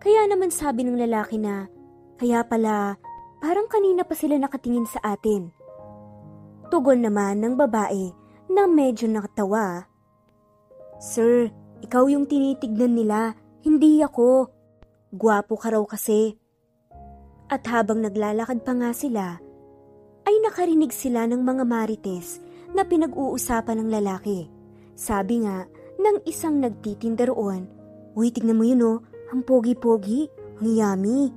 Kaya 0.00 0.24
naman 0.24 0.48
sabi 0.48 0.88
ng 0.88 0.96
lalaki 0.96 1.36
na, 1.36 1.68
kaya 2.16 2.40
pala, 2.48 2.96
parang 3.44 3.68
kanina 3.68 4.02
pa 4.08 4.16
sila 4.16 4.40
nakatingin 4.40 4.88
sa 4.88 5.00
atin. 5.04 5.52
Tugon 6.72 7.04
naman 7.04 7.44
ng 7.44 7.54
babae 7.60 8.08
na 8.48 8.64
medyo 8.64 9.04
nakatawa. 9.06 9.84
Sir, 10.96 11.52
ikaw 11.84 12.08
yung 12.08 12.24
tinitignan 12.24 12.96
nila, 12.96 13.36
hindi 13.60 14.00
ako. 14.00 14.48
Gwapo 15.12 15.54
ka 15.60 15.74
raw 15.74 15.84
kasi. 15.84 16.36
At 17.50 17.66
habang 17.66 18.00
naglalakad 18.00 18.62
pa 18.62 18.72
nga 18.78 18.90
sila, 18.94 19.42
ay 20.24 20.34
nakarinig 20.46 20.94
sila 20.94 21.26
ng 21.26 21.42
mga 21.42 21.64
marites 21.66 22.38
na 22.74 22.82
pinag-uusapan 22.86 23.82
ng 23.82 23.88
lalaki. 23.90 24.46
Sabi 24.94 25.46
nga 25.46 25.66
ng 26.00 26.24
isang 26.28 26.60
nagtitinda 26.60 27.28
roon, 27.28 27.66
Uy, 28.18 28.34
tignan 28.34 28.58
mo 28.58 28.66
yun 28.66 28.82
oh, 28.82 28.98
ang 29.30 29.46
pogi-pogi, 29.46 30.26
ang 30.58 30.68
yummy. 30.68 31.30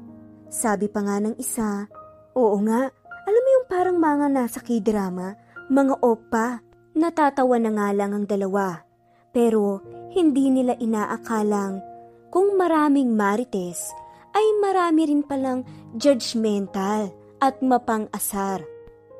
Sabi 0.50 0.90
pa 0.90 1.06
nga 1.06 1.22
ng 1.22 1.38
isa, 1.38 1.86
Oo 2.34 2.58
nga, 2.66 2.90
alam 3.24 3.42
mo 3.46 3.50
yung 3.56 3.68
parang 3.70 3.98
mga 4.02 4.25
nasa 4.34 4.60
k-drama, 4.60 5.38
mga 5.70 5.96
opa. 6.02 6.60
Natatawa 6.94 7.58
na 7.58 7.72
nga 7.74 7.90
lang 7.90 8.12
ang 8.13 8.25
dalawa. 8.30 8.86
Pero 9.34 9.82
hindi 10.13 10.54
nila 10.54 10.78
inaakalang 10.78 11.82
kung 12.30 12.54
maraming 12.54 13.18
marites 13.18 13.90
ay 14.34 14.46
marami 14.62 15.10
rin 15.10 15.22
palang 15.25 15.66
judgmental 15.98 17.10
at 17.42 17.58
mapang-asar. 17.62 18.62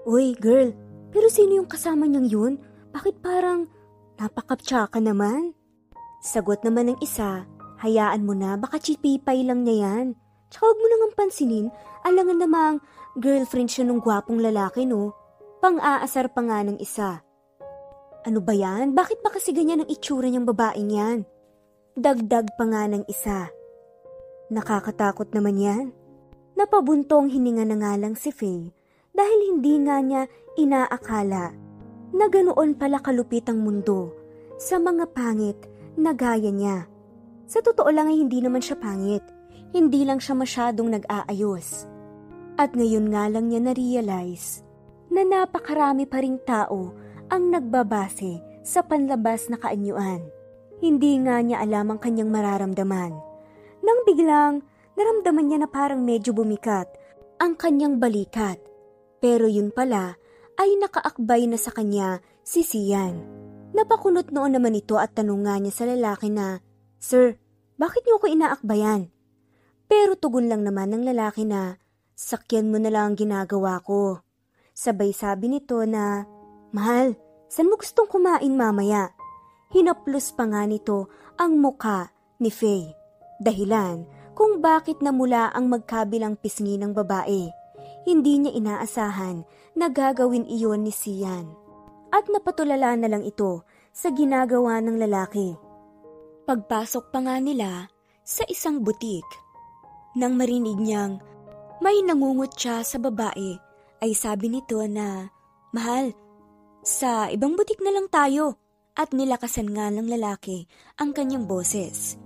Uy, 0.06 0.38
girl, 0.38 0.74
pero 1.14 1.30
sino 1.30 1.62
yung 1.62 1.70
kasama 1.70 2.10
niyang 2.10 2.26
yun? 2.28 2.54
Bakit 2.90 3.22
parang 3.22 3.70
napakaptsaka 4.18 4.98
naman? 4.98 5.54
Sagot 6.26 6.66
naman 6.66 6.90
ng 6.90 7.00
isa, 7.06 7.46
hayaan 7.78 8.26
mo 8.26 8.34
na, 8.34 8.58
baka 8.58 8.82
chipipay 8.82 9.46
lang 9.46 9.62
niya 9.62 9.86
yan. 9.86 10.06
Tsaka 10.50 10.66
huwag 10.66 10.80
mo 10.82 10.86
nang 10.90 11.14
pansinin, 11.14 11.68
alangan 12.02 12.42
namang 12.42 12.76
girlfriend 13.22 13.70
siya 13.70 13.86
nung 13.86 14.02
gwapong 14.02 14.42
lalaki, 14.42 14.90
no? 14.90 15.14
Pang-aasar 15.62 16.34
pa 16.34 16.42
nga 16.42 16.66
ng 16.66 16.82
isa. 16.82 17.22
Ano 18.26 18.42
ba 18.42 18.58
yan? 18.58 18.98
Bakit 18.98 19.22
ba 19.22 19.30
kasi 19.30 19.54
ganyan 19.54 19.86
ang 19.86 19.90
itsura 19.94 20.34
niyang 20.34 20.50
babaeng 20.50 20.90
yan? 20.90 21.20
Dagdag 21.94 22.58
pa 22.58 22.66
nga 22.66 22.90
ng 22.90 23.06
isa. 23.06 23.54
Nakakatakot 24.50 25.30
naman 25.36 25.62
yan. 25.62 25.86
Napabuntong 26.58 27.30
hininga 27.30 27.70
na 27.70 27.78
nga 27.78 27.94
lang 28.02 28.18
si 28.18 28.34
Faye 28.34 28.83
dahil 29.14 29.40
hindi 29.54 29.78
nga 29.86 30.02
niya 30.02 30.26
inaakala 30.58 31.54
na 32.14 32.26
ganoon 32.30 32.78
pala 32.78 33.02
kalupit 33.02 33.50
ang 33.50 33.62
mundo 33.62 34.14
sa 34.58 34.78
mga 34.78 35.10
pangit 35.14 35.58
na 35.98 36.14
gaya 36.14 36.50
niya. 36.50 36.90
Sa 37.50 37.62
totoo 37.62 37.90
lang 37.94 38.10
ay 38.10 38.22
hindi 38.22 38.42
naman 38.42 38.62
siya 38.62 38.78
pangit. 38.78 39.22
Hindi 39.74 40.06
lang 40.06 40.22
siya 40.22 40.38
masyadong 40.38 40.94
nag-aayos. 40.94 41.90
At 42.62 42.78
ngayon 42.78 43.10
nga 43.10 43.26
lang 43.30 43.50
niya 43.50 43.62
na-realize 43.66 44.62
na 45.10 45.26
napakarami 45.26 46.06
pa 46.06 46.22
ring 46.22 46.38
tao 46.46 46.94
ang 47.34 47.50
nagbabase 47.50 48.42
sa 48.62 48.86
panlabas 48.86 49.50
na 49.50 49.58
kaanyuan. 49.58 50.22
Hindi 50.82 51.18
nga 51.26 51.42
niya 51.42 51.62
alam 51.62 51.94
ang 51.94 52.00
kanyang 52.02 52.30
mararamdaman. 52.30 53.14
Nang 53.82 54.00
biglang, 54.06 54.62
naramdaman 54.94 55.46
niya 55.50 55.60
na 55.66 55.70
parang 55.70 56.06
medyo 56.06 56.34
bumikat 56.34 56.86
ang 57.42 57.58
kanyang 57.58 57.98
balikat. 57.98 58.62
Pero 59.24 59.48
yun 59.48 59.72
pala 59.72 60.20
ay 60.60 60.76
nakaakbay 60.84 61.48
na 61.48 61.56
sa 61.56 61.72
kanya 61.72 62.20
si 62.44 62.60
Sian. 62.60 63.24
Napakunot 63.72 64.36
noon 64.36 64.60
naman 64.60 64.76
ito 64.76 65.00
at 65.00 65.16
tanong 65.16 65.48
nga 65.48 65.56
niya 65.64 65.72
sa 65.72 65.88
lalaki 65.88 66.28
na, 66.28 66.60
Sir, 67.00 67.40
bakit 67.80 68.04
niyo 68.04 68.20
ko 68.20 68.28
inaakbayan? 68.28 69.08
Pero 69.88 70.20
tugon 70.20 70.52
lang 70.52 70.68
naman 70.68 70.92
ng 70.92 71.08
lalaki 71.08 71.48
na, 71.48 71.80
sakyan 72.20 72.68
mo 72.68 72.84
na 72.84 72.92
lang 72.92 73.16
ang 73.16 73.18
ginagawa 73.18 73.80
ko. 73.80 74.20
Sabay 74.76 75.16
sabi 75.16 75.56
nito 75.56 75.80
na, 75.88 76.28
Mahal, 76.76 77.16
saan 77.48 77.72
mo 77.72 77.80
gustong 77.80 78.12
kumain 78.12 78.54
mamaya? 78.54 79.16
Hinaplos 79.72 80.36
pa 80.36 80.46
nga 80.52 80.68
nito 80.68 81.08
ang 81.40 81.58
muka 81.64 82.12
ni 82.44 82.52
Faye. 82.52 82.92
Dahilan 83.40 84.04
kung 84.36 84.60
bakit 84.60 85.00
namula 85.00 85.48
ang 85.56 85.72
magkabilang 85.72 86.36
pisngi 86.38 86.76
ng 86.76 86.92
babae. 86.92 87.63
Hindi 88.04 88.44
niya 88.44 88.52
inaasahan 88.56 89.48
na 89.80 89.88
gagawin 89.88 90.48
iyon 90.48 90.84
ni 90.84 90.92
Sian. 90.92 91.48
At 92.14 92.30
napatulala 92.30 92.94
na 93.00 93.08
lang 93.10 93.24
ito 93.26 93.66
sa 93.90 94.14
ginagawa 94.14 94.84
ng 94.84 95.02
lalaki. 95.02 95.56
Pagpasok 96.44 97.10
pa 97.10 97.20
nga 97.24 97.36
nila 97.40 97.88
sa 98.22 98.44
isang 98.52 98.84
butik, 98.84 99.26
nang 100.14 100.38
marinig 100.38 100.78
niyang 100.78 101.18
may 101.82 102.00
nangungot 102.06 102.54
siya 102.54 102.86
sa 102.86 103.02
babae, 103.02 103.58
ay 104.04 104.12
sabi 104.14 104.52
nito 104.52 104.84
na, 104.86 105.32
Mahal, 105.74 106.14
sa 106.84 107.32
ibang 107.32 107.56
butik 107.58 107.80
na 107.82 107.92
lang 107.96 108.08
tayo. 108.12 108.60
at 108.94 109.10
nilakasan 109.10 109.74
nga 109.74 109.90
ng 109.90 110.06
lalaki 110.06 110.70
ang 111.02 111.18
kanyang 111.18 111.50
boses. 111.50 112.18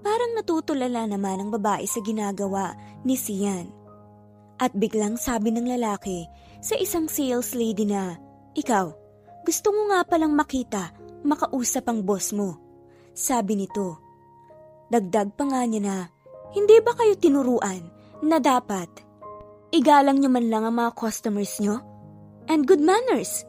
Parang 0.00 0.36
natutulala 0.36 1.08
naman 1.08 1.40
ang 1.40 1.50
babae 1.52 1.84
sa 1.84 2.00
ginagawa 2.00 2.76
ni 3.04 3.16
Sian. 3.16 3.83
At 4.64 4.72
biglang 4.72 5.20
sabi 5.20 5.52
ng 5.52 5.68
lalaki 5.76 6.24
sa 6.64 6.72
isang 6.80 7.04
sales 7.04 7.52
lady 7.52 7.84
na, 7.84 8.16
Ikaw, 8.56 8.86
gusto 9.44 9.68
mo 9.76 9.92
nga 9.92 10.00
palang 10.08 10.32
makita, 10.32 10.96
makausap 11.20 11.84
ang 11.92 12.00
boss 12.00 12.32
mo. 12.32 12.56
Sabi 13.12 13.60
nito. 13.60 14.00
Dagdag 14.88 15.36
pa 15.36 15.44
nga 15.44 15.68
niya 15.68 15.80
na, 15.84 15.98
hindi 16.56 16.80
ba 16.80 16.96
kayo 16.96 17.12
tinuruan 17.20 17.84
na 18.24 18.40
dapat 18.40 18.88
igalang 19.68 20.22
nyo 20.22 20.30
man 20.32 20.48
lang 20.48 20.64
ang 20.64 20.80
mga 20.80 20.96
customers 20.96 21.60
nyo? 21.60 21.82
And 22.48 22.64
good 22.64 22.80
manners. 22.80 23.44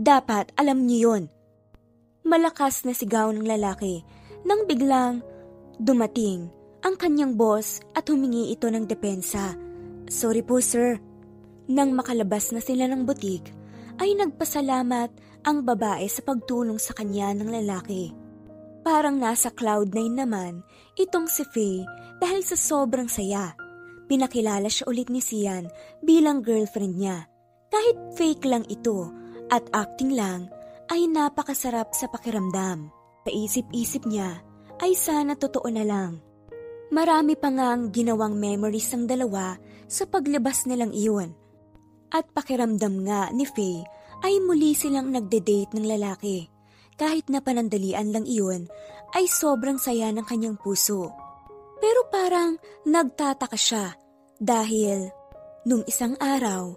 Dapat 0.00 0.56
alam 0.56 0.88
niyo 0.88 1.12
yon. 1.12 1.22
Malakas 2.24 2.88
na 2.88 2.96
sigaw 2.96 3.28
ng 3.36 3.44
lalaki 3.44 4.00
nang 4.48 4.64
biglang 4.64 5.20
dumating 5.76 6.48
ang 6.80 6.96
kanyang 6.96 7.36
boss 7.36 7.84
at 7.92 8.08
humingi 8.08 8.48
ito 8.48 8.70
ng 8.70 8.88
depensa. 8.88 9.56
Sorry 10.08 10.44
po 10.44 10.60
sir. 10.60 11.00
Nang 11.64 11.96
makalabas 11.96 12.52
na 12.52 12.60
sila 12.60 12.84
ng 12.88 13.08
butik, 13.08 13.48
ay 13.96 14.12
nagpasalamat 14.18 15.10
ang 15.44 15.64
babae 15.64 16.04
sa 16.08 16.20
pagtulong 16.20 16.76
sa 16.76 16.92
kanya 16.92 17.32
ng 17.32 17.48
lalaki. 17.48 18.12
Parang 18.84 19.16
nasa 19.16 19.48
cloud 19.48 19.96
nine 19.96 20.12
naman 20.12 20.60
itong 21.00 21.24
si 21.24 21.40
Faye 21.48 21.88
dahil 22.20 22.44
sa 22.44 22.56
sobrang 22.56 23.08
saya. 23.08 23.56
Pinakilala 24.04 24.68
siya 24.68 24.84
ulit 24.92 25.08
ni 25.08 25.24
Sian 25.24 25.72
bilang 26.04 26.44
girlfriend 26.44 27.00
niya. 27.00 27.24
Kahit 27.72 27.96
fake 28.20 28.44
lang 28.44 28.68
ito 28.68 29.08
at 29.48 29.64
acting 29.72 30.12
lang, 30.12 30.52
ay 30.92 31.08
napakasarap 31.08 31.96
sa 31.96 32.12
pakiramdam. 32.12 32.92
Sa 33.24 33.30
isip-isip 33.32 34.04
niya 34.04 34.44
ay 34.84 34.92
sana 34.92 35.32
totoo 35.32 35.64
na 35.72 35.80
lang. 35.80 36.20
Marami 36.92 37.40
pa 37.40 37.48
nga 37.48 37.72
ang 37.72 37.88
ginawang 37.88 38.36
memories 38.36 38.92
ng 38.92 39.08
dalawa 39.08 39.56
sa 39.86 40.08
paglabas 40.08 40.64
nilang 40.68 40.92
iyon. 40.92 41.32
At 42.14 42.30
pakiramdam 42.30 43.04
nga 43.06 43.28
ni 43.34 43.44
Faye 43.48 43.82
ay 44.22 44.38
muli 44.40 44.72
silang 44.72 45.10
nagde-date 45.10 45.74
ng 45.74 45.86
lalaki 45.86 46.54
kahit 46.94 47.26
na 47.26 47.42
panandalian 47.42 48.14
lang 48.14 48.26
iyon, 48.26 48.70
ay 49.14 49.26
sobrang 49.26 49.78
saya 49.78 50.10
ng 50.14 50.22
kanyang 50.22 50.54
puso. 50.58 51.10
Pero 51.82 52.06
parang 52.10 52.58
nagtataka 52.86 53.58
siya 53.58 53.98
dahil 54.38 55.10
nung 55.66 55.82
isang 55.90 56.14
araw 56.22 56.74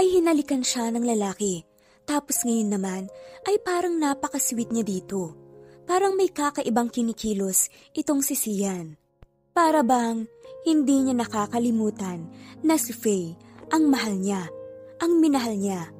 ay 0.00 0.18
hinalikan 0.18 0.64
siya 0.64 0.88
ng 0.92 1.04
lalaki. 1.04 1.64
Tapos 2.08 2.48
ngayon 2.48 2.70
naman 2.72 3.02
ay 3.44 3.60
parang 3.60 4.00
napakasweet 4.00 4.72
niya 4.72 4.84
dito. 4.84 5.36
Parang 5.84 6.16
may 6.16 6.32
kakaibang 6.32 6.88
kinikilos 6.88 7.68
itong 7.92 8.24
si 8.24 8.36
Sian. 8.36 8.96
Para 9.58 9.82
bang 9.82 10.22
hindi 10.62 11.02
niya 11.02 11.18
nakakalimutan 11.18 12.30
na 12.62 12.78
si 12.78 12.94
Faye 12.94 13.34
ang 13.74 13.90
mahal 13.90 14.14
niya, 14.14 14.46
ang 15.02 15.18
minahal 15.18 15.58
niya. 15.58 15.90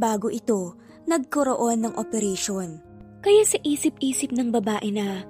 Bago 0.00 0.32
ito, 0.32 0.72
nagkaroon 1.04 1.84
ng 1.84 1.92
operasyon. 2.00 2.80
Kaya 3.20 3.44
sa 3.44 3.60
isip-isip 3.60 4.32
ng 4.32 4.48
babae 4.48 4.88
na 4.96 5.28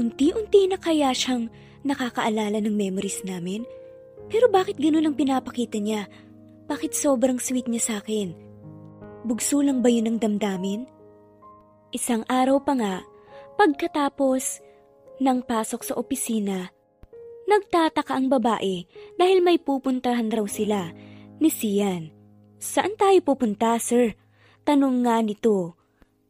unti-unti 0.00 0.64
na 0.64 0.80
kaya 0.80 1.12
siyang 1.12 1.52
nakakaalala 1.84 2.56
ng 2.64 2.72
memories 2.72 3.20
namin. 3.20 3.68
Pero 4.32 4.48
bakit 4.48 4.80
gano'n 4.80 5.04
ang 5.04 5.12
pinapakita 5.12 5.76
niya? 5.76 6.08
Bakit 6.72 6.96
sobrang 6.96 7.36
sweet 7.36 7.68
niya 7.68 7.84
sa 7.84 7.94
akin? 8.00 8.32
Bugso 9.28 9.60
lang 9.60 9.84
ba 9.84 9.92
yun 9.92 10.08
ng 10.08 10.18
damdamin? 10.24 10.88
Isang 11.92 12.24
araw 12.32 12.64
pa 12.64 12.72
nga, 12.80 12.96
pagkatapos 13.60 14.64
ng 15.20 15.44
pasok 15.44 15.84
sa 15.84 16.00
opisina, 16.00 16.73
nagtataka 17.44 18.16
ang 18.16 18.32
babae 18.32 18.88
dahil 19.16 19.38
may 19.44 19.60
pupuntahan 19.60 20.28
raw 20.32 20.44
sila 20.48 20.90
ni 21.38 21.50
Sian. 21.50 22.10
Saan 22.56 22.96
tayo 22.96 23.20
pupunta, 23.20 23.76
sir? 23.76 24.16
Tanong 24.64 25.04
nga 25.04 25.20
nito 25.20 25.76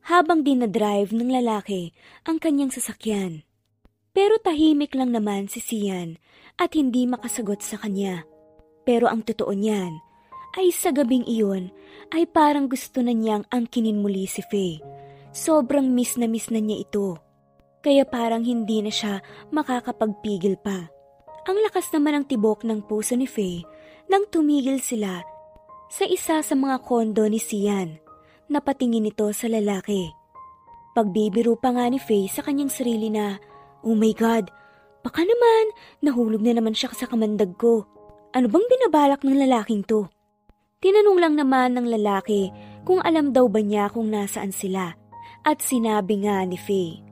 habang 0.05 0.45
dinadrive 0.45 1.17
ng 1.17 1.31
lalaki 1.31 1.95
ang 2.29 2.37
kanyang 2.37 2.69
sasakyan. 2.69 3.47
Pero 4.15 4.39
tahimik 4.39 4.95
lang 4.95 5.11
naman 5.11 5.49
si 5.51 5.59
Sian 5.59 6.21
at 6.61 6.77
hindi 6.77 7.09
makasagot 7.09 7.65
sa 7.65 7.81
kanya. 7.81 8.23
Pero 8.85 9.09
ang 9.09 9.25
totoo 9.25 9.51
niyan 9.51 9.97
ay 10.55 10.71
sa 10.71 10.95
gabing 10.95 11.27
iyon 11.27 11.73
ay 12.15 12.29
parang 12.31 12.71
gusto 12.71 13.03
na 13.03 13.11
niyang 13.11 13.43
angkinin 13.51 13.99
muli 13.99 14.29
si 14.31 14.45
Faye. 14.47 14.79
Sobrang 15.35 15.91
miss 15.91 16.15
na 16.15 16.31
miss 16.31 16.47
na 16.53 16.63
niya 16.63 16.87
ito. 16.87 17.19
Kaya 17.83 18.07
parang 18.07 18.47
hindi 18.47 18.87
na 18.87 18.93
siya 18.95 19.19
makakapagpigil 19.51 20.63
pa. 20.63 20.94
Ang 21.45 21.61
lakas 21.61 21.93
naman 21.93 22.17
ng 22.17 22.25
tibok 22.25 22.65
ng 22.65 22.81
puso 22.89 23.13
ni 23.21 23.29
Faye 23.29 23.69
nang 24.09 24.25
tumigil 24.33 24.81
sila 24.81 25.21
sa 25.93 26.09
isa 26.09 26.41
sa 26.41 26.55
mga 26.57 26.81
kondo 26.81 27.29
ni 27.29 27.37
Sian 27.37 28.01
napatingin 28.49 29.09
ito 29.09 29.29
sa 29.37 29.49
lalaki. 29.53 30.09
Pagbibiro 30.97 31.53
pa 31.61 31.77
nga 31.77 31.85
ni 31.93 32.01
Faye 32.01 32.33
sa 32.33 32.41
kanyang 32.41 32.73
sarili 32.73 33.13
na, 33.13 33.37
Oh 33.85 33.93
my 33.93 34.17
God, 34.17 34.49
baka 35.05 35.21
naman 35.21 35.65
nahulog 36.01 36.41
na 36.41 36.57
naman 36.57 36.73
siya 36.73 36.93
sa 36.97 37.05
kamandag 37.05 37.61
ko. 37.61 37.85
Ano 38.33 38.49
bang 38.49 38.65
binabalak 38.65 39.21
ng 39.21 39.37
lalaking 39.45 39.85
to? 39.85 40.09
Tinanong 40.81 41.19
lang 41.21 41.35
naman 41.37 41.77
ng 41.77 41.93
lalaki 41.93 42.49
kung 42.89 43.05
alam 43.05 43.37
daw 43.37 43.53
ba 43.53 43.61
niya 43.61 43.93
kung 43.93 44.09
nasaan 44.09 44.53
sila. 44.53 44.97
At 45.45 45.61
sinabi 45.61 46.25
nga 46.25 46.41
ni 46.49 46.57
Faye 46.57 47.05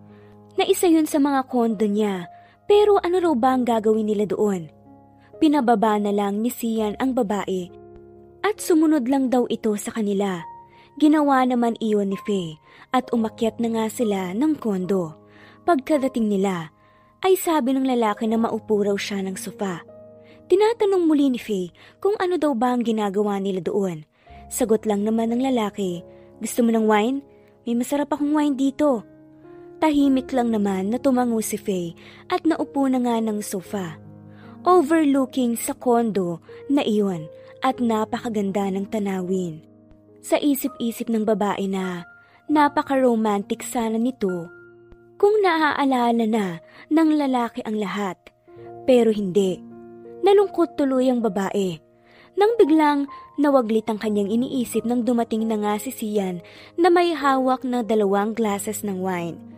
na 0.57 0.65
isa 0.65 0.89
yun 0.89 1.05
sa 1.05 1.21
mga 1.21 1.53
kondo 1.53 1.85
niya 1.85 2.29
pero 2.73 2.97
ano 3.05 3.21
raw 3.21 3.35
ba 3.37 3.53
ang 3.53 3.69
gagawin 3.69 4.09
nila 4.09 4.25
doon? 4.25 4.73
Pinababa 5.37 6.01
na 6.01 6.09
lang 6.09 6.41
ni 6.41 6.49
Sian 6.49 6.97
ang 6.97 7.13
babae 7.13 7.69
at 8.41 8.65
sumunod 8.65 9.13
lang 9.13 9.29
daw 9.29 9.45
ito 9.53 9.77
sa 9.77 9.93
kanila. 9.93 10.41
Ginawa 10.97 11.45
naman 11.45 11.77
iyon 11.85 12.17
ni 12.17 12.19
Faye 12.25 12.57
at 12.97 13.13
umakyat 13.13 13.61
na 13.61 13.77
nga 13.77 13.87
sila 13.93 14.33
ng 14.33 14.57
kondo. 14.57 15.13
Pagkadating 15.69 16.33
nila, 16.33 16.73
ay 17.21 17.37
sabi 17.37 17.77
ng 17.77 17.85
lalaki 17.85 18.25
na 18.25 18.41
maupo 18.41 18.81
raw 18.81 18.97
siya 18.97 19.21
ng 19.21 19.37
sofa. 19.37 19.85
Tinatanong 20.49 21.05
muli 21.05 21.29
ni 21.29 21.41
Faye 21.41 21.77
kung 22.01 22.17
ano 22.17 22.41
daw 22.41 22.57
ba 22.57 22.73
ang 22.73 22.89
ginagawa 22.89 23.37
nila 23.37 23.61
doon. 23.61 24.09
Sagot 24.49 24.89
lang 24.89 25.05
naman 25.05 25.29
ng 25.29 25.45
lalaki, 25.45 26.01
gusto 26.41 26.65
mo 26.65 26.73
ng 26.73 26.89
wine? 26.89 27.21
May 27.69 27.77
masarap 27.77 28.17
akong 28.17 28.33
wine 28.33 28.57
dito. 28.57 29.05
Tahimik 29.83 30.31
lang 30.31 30.55
naman 30.55 30.95
na 30.95 30.99
tumango 31.03 31.43
si 31.43 31.59
Faye 31.59 31.99
at 32.31 32.47
naupo 32.47 32.87
na 32.87 33.03
nga 33.03 33.19
ng 33.19 33.43
sofa. 33.43 33.99
Overlooking 34.63 35.59
sa 35.59 35.75
kondo 35.75 36.39
na 36.71 36.87
iyon 36.87 37.27
at 37.67 37.83
napakaganda 37.83 38.71
ng 38.71 38.87
tanawin 38.87 39.59
sa 40.23 40.39
isip-isip 40.39 41.11
ng 41.11 41.27
babae 41.27 41.67
na 41.67 42.07
napaka-romantic 42.47 43.67
sana 43.67 43.99
nito 43.99 44.47
kung 45.19 45.35
naaalala 45.43 46.15
na 46.31 46.63
ng 46.87 47.11
lalaki 47.19 47.67
ang 47.67 47.75
lahat. 47.75 48.15
Pero 48.87 49.11
hindi. 49.11 49.59
Nalungkot 50.23 50.79
tuloy 50.79 51.11
ang 51.11 51.27
babae. 51.27 51.83
Nang 52.39 52.55
biglang 52.55 53.11
nawaglit 53.35 53.91
ang 53.91 53.99
kanyang 53.99 54.31
iniisip 54.31 54.87
nang 54.87 55.03
dumating 55.03 55.51
na 55.51 55.59
nga 55.59 55.75
si 55.83 55.91
Sian 55.91 56.39
na 56.79 56.87
may 56.87 57.11
hawak 57.19 57.67
na 57.67 57.83
dalawang 57.83 58.31
glasses 58.31 58.87
ng 58.87 59.03
wine. 59.03 59.52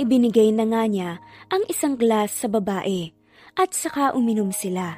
Ibinigay 0.00 0.56
na 0.56 0.64
nga 0.64 0.88
niya 0.88 1.20
ang 1.52 1.60
isang 1.68 1.92
glass 1.92 2.32
sa 2.32 2.48
babae 2.48 3.12
at 3.60 3.76
saka 3.76 4.16
uminom 4.16 4.48
sila. 4.48 4.96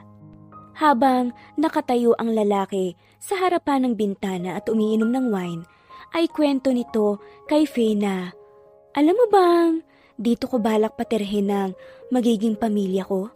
Habang 0.79 1.35
nakatayo 1.59 2.15
ang 2.23 2.31
lalaki 2.31 2.95
sa 3.19 3.35
harapan 3.43 3.83
ng 3.83 3.95
bintana 3.99 4.55
at 4.63 4.71
umiinom 4.71 5.11
ng 5.11 5.27
wine, 5.35 5.63
ay 6.15 6.31
kwento 6.31 6.71
nito 6.71 7.19
kay 7.51 7.67
Faye 7.67 7.99
na, 7.99 8.31
Alam 8.95 9.19
mo 9.19 9.27
bang, 9.27 9.83
dito 10.15 10.47
ko 10.47 10.63
balak 10.63 10.95
patirhin 10.95 11.51
ng 11.51 11.71
magiging 12.15 12.55
pamilya 12.55 13.03
ko? 13.03 13.27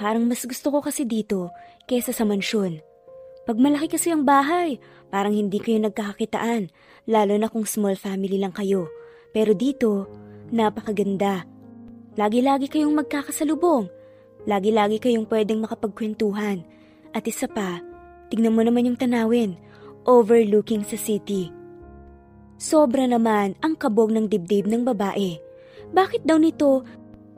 Parang 0.00 0.24
mas 0.24 0.48
gusto 0.48 0.72
ko 0.72 0.80
kasi 0.80 1.04
dito 1.04 1.52
kesa 1.84 2.16
sa 2.16 2.24
mansyon. 2.24 2.80
Pag 3.44 3.60
malaki 3.60 4.00
kasi 4.00 4.08
ang 4.08 4.24
bahay, 4.24 4.80
parang 5.12 5.36
hindi 5.36 5.60
kayo 5.60 5.76
nagkakakitaan, 5.82 6.72
lalo 7.04 7.34
na 7.36 7.52
kung 7.52 7.68
small 7.68 7.98
family 8.00 8.38
lang 8.38 8.54
kayo. 8.54 8.86
Pero 9.34 9.52
dito, 9.52 10.06
napakaganda. 10.52 11.48
Lagi-lagi 12.14 12.68
kayong 12.68 12.92
magkakasalubong 12.92 13.88
Lagi-lagi 14.42 14.98
kayong 14.98 15.30
pwedeng 15.30 15.62
makapagkwentuhan. 15.62 16.66
At 17.14 17.22
isa 17.28 17.46
pa, 17.46 17.78
tignan 18.26 18.56
mo 18.56 18.66
naman 18.66 18.90
yung 18.90 18.98
tanawin, 18.98 19.54
overlooking 20.02 20.82
sa 20.82 20.98
city. 20.98 21.54
Sobra 22.58 23.06
naman 23.06 23.54
ang 23.62 23.78
kabog 23.78 24.10
ng 24.10 24.26
dibdib 24.26 24.66
ng 24.66 24.82
babae. 24.82 25.38
Bakit 25.94 26.26
daw 26.26 26.38
nito 26.42 26.82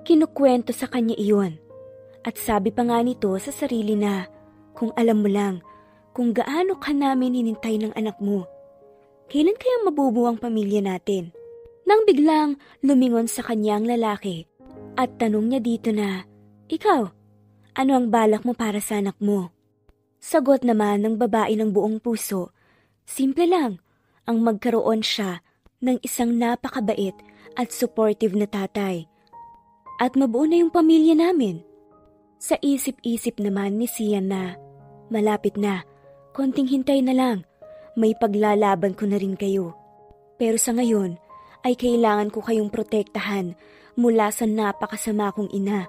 kinukwento 0.04 0.72
sa 0.72 0.88
kanya 0.88 1.16
iyon? 1.16 1.60
At 2.24 2.40
sabi 2.40 2.72
pa 2.72 2.88
nga 2.88 3.04
nito 3.04 3.36
sa 3.36 3.52
sarili 3.52 3.96
na, 4.00 4.24
kung 4.72 4.88
alam 4.96 5.20
mo 5.20 5.28
lang, 5.28 5.60
kung 6.16 6.32
gaano 6.32 6.80
ka 6.80 6.96
namin 6.96 7.36
hinintay 7.36 7.76
ng 7.84 7.92
anak 7.92 8.16
mo, 8.16 8.48
kailan 9.28 9.56
kaya 9.60 9.76
mabubuo 9.84 10.24
ang 10.24 10.40
pamilya 10.40 10.80
natin? 10.80 11.36
Nang 11.84 12.08
biglang 12.08 12.56
lumingon 12.80 13.28
sa 13.28 13.44
kanyang 13.44 13.84
lalaki 13.84 14.48
at 14.96 15.20
tanong 15.20 15.52
niya 15.52 15.60
dito 15.60 15.92
na, 15.92 16.24
Ikaw, 16.72 17.02
ano 17.76 17.92
ang 17.92 18.08
balak 18.08 18.46
mo 18.48 18.56
para 18.56 18.80
sa 18.80 19.00
anak 19.02 19.20
mo? 19.20 19.52
Sagot 20.16 20.64
naman 20.64 21.04
ng 21.04 21.20
babae 21.20 21.52
ng 21.60 21.70
buong 21.76 22.00
puso, 22.00 22.54
Simple 23.04 23.44
lang, 23.44 23.84
ang 24.24 24.40
magkaroon 24.40 25.04
siya 25.04 25.44
ng 25.84 26.00
isang 26.00 26.32
napakabait 26.40 27.12
at 27.60 27.68
supportive 27.68 28.32
na 28.32 28.48
tatay. 28.48 29.04
At 30.00 30.16
mabuo 30.16 30.48
na 30.48 30.64
yung 30.64 30.72
pamilya 30.72 31.12
namin. 31.12 31.60
Sa 32.40 32.56
isip-isip 32.64 33.36
naman 33.36 33.76
ni 33.76 33.84
Sian 33.84 34.32
na, 34.32 34.56
malapit 35.12 35.60
na, 35.60 35.84
konting 36.32 36.66
hintay 36.66 37.04
na 37.04 37.12
lang, 37.12 37.38
may 37.94 38.16
paglalaban 38.16 38.96
ko 38.96 39.04
na 39.04 39.20
rin 39.20 39.36
kayo. 39.36 39.76
Pero 40.40 40.58
sa 40.58 40.74
ngayon, 40.74 41.20
ay 41.64 41.74
kailangan 41.74 42.28
ko 42.28 42.44
kayong 42.44 42.68
protektahan 42.68 43.56
mula 43.96 44.28
sa 44.30 44.44
napakasama 44.44 45.32
kong 45.32 45.50
ina. 45.50 45.88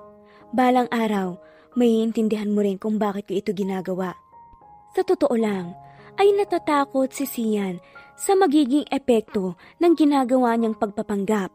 Balang 0.55 0.87
araw, 0.89 1.35
may 1.75 1.99
intindihan 1.99 2.49
mo 2.49 2.63
rin 2.63 2.79
kung 2.79 2.95
bakit 2.95 3.27
ko 3.27 3.33
ito 3.35 3.51
ginagawa. 3.51 4.15
Sa 4.95 5.03
totoo 5.03 5.35
lang, 5.35 5.75
ay 6.15 6.31
natatakot 6.31 7.11
si 7.11 7.27
Sian 7.27 7.83
sa 8.15 8.31
magiging 8.39 8.87
epekto 8.87 9.59
ng 9.83 9.93
ginagawa 9.99 10.55
niyang 10.55 10.79
pagpapanggap. 10.79 11.51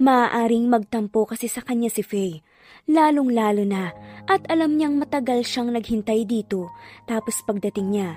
Maaaring 0.00 0.64
magtampo 0.64 1.28
kasi 1.28 1.44
sa 1.44 1.60
kanya 1.60 1.92
si 1.92 2.00
Faye, 2.00 2.40
lalong-lalo 2.88 3.68
na 3.68 3.92
at 4.24 4.40
alam 4.48 4.80
niyang 4.80 4.96
matagal 4.96 5.44
siyang 5.44 5.74
naghintay 5.74 6.24
dito 6.24 6.72
tapos 7.04 7.42
pagdating 7.44 7.92
niya 7.92 8.10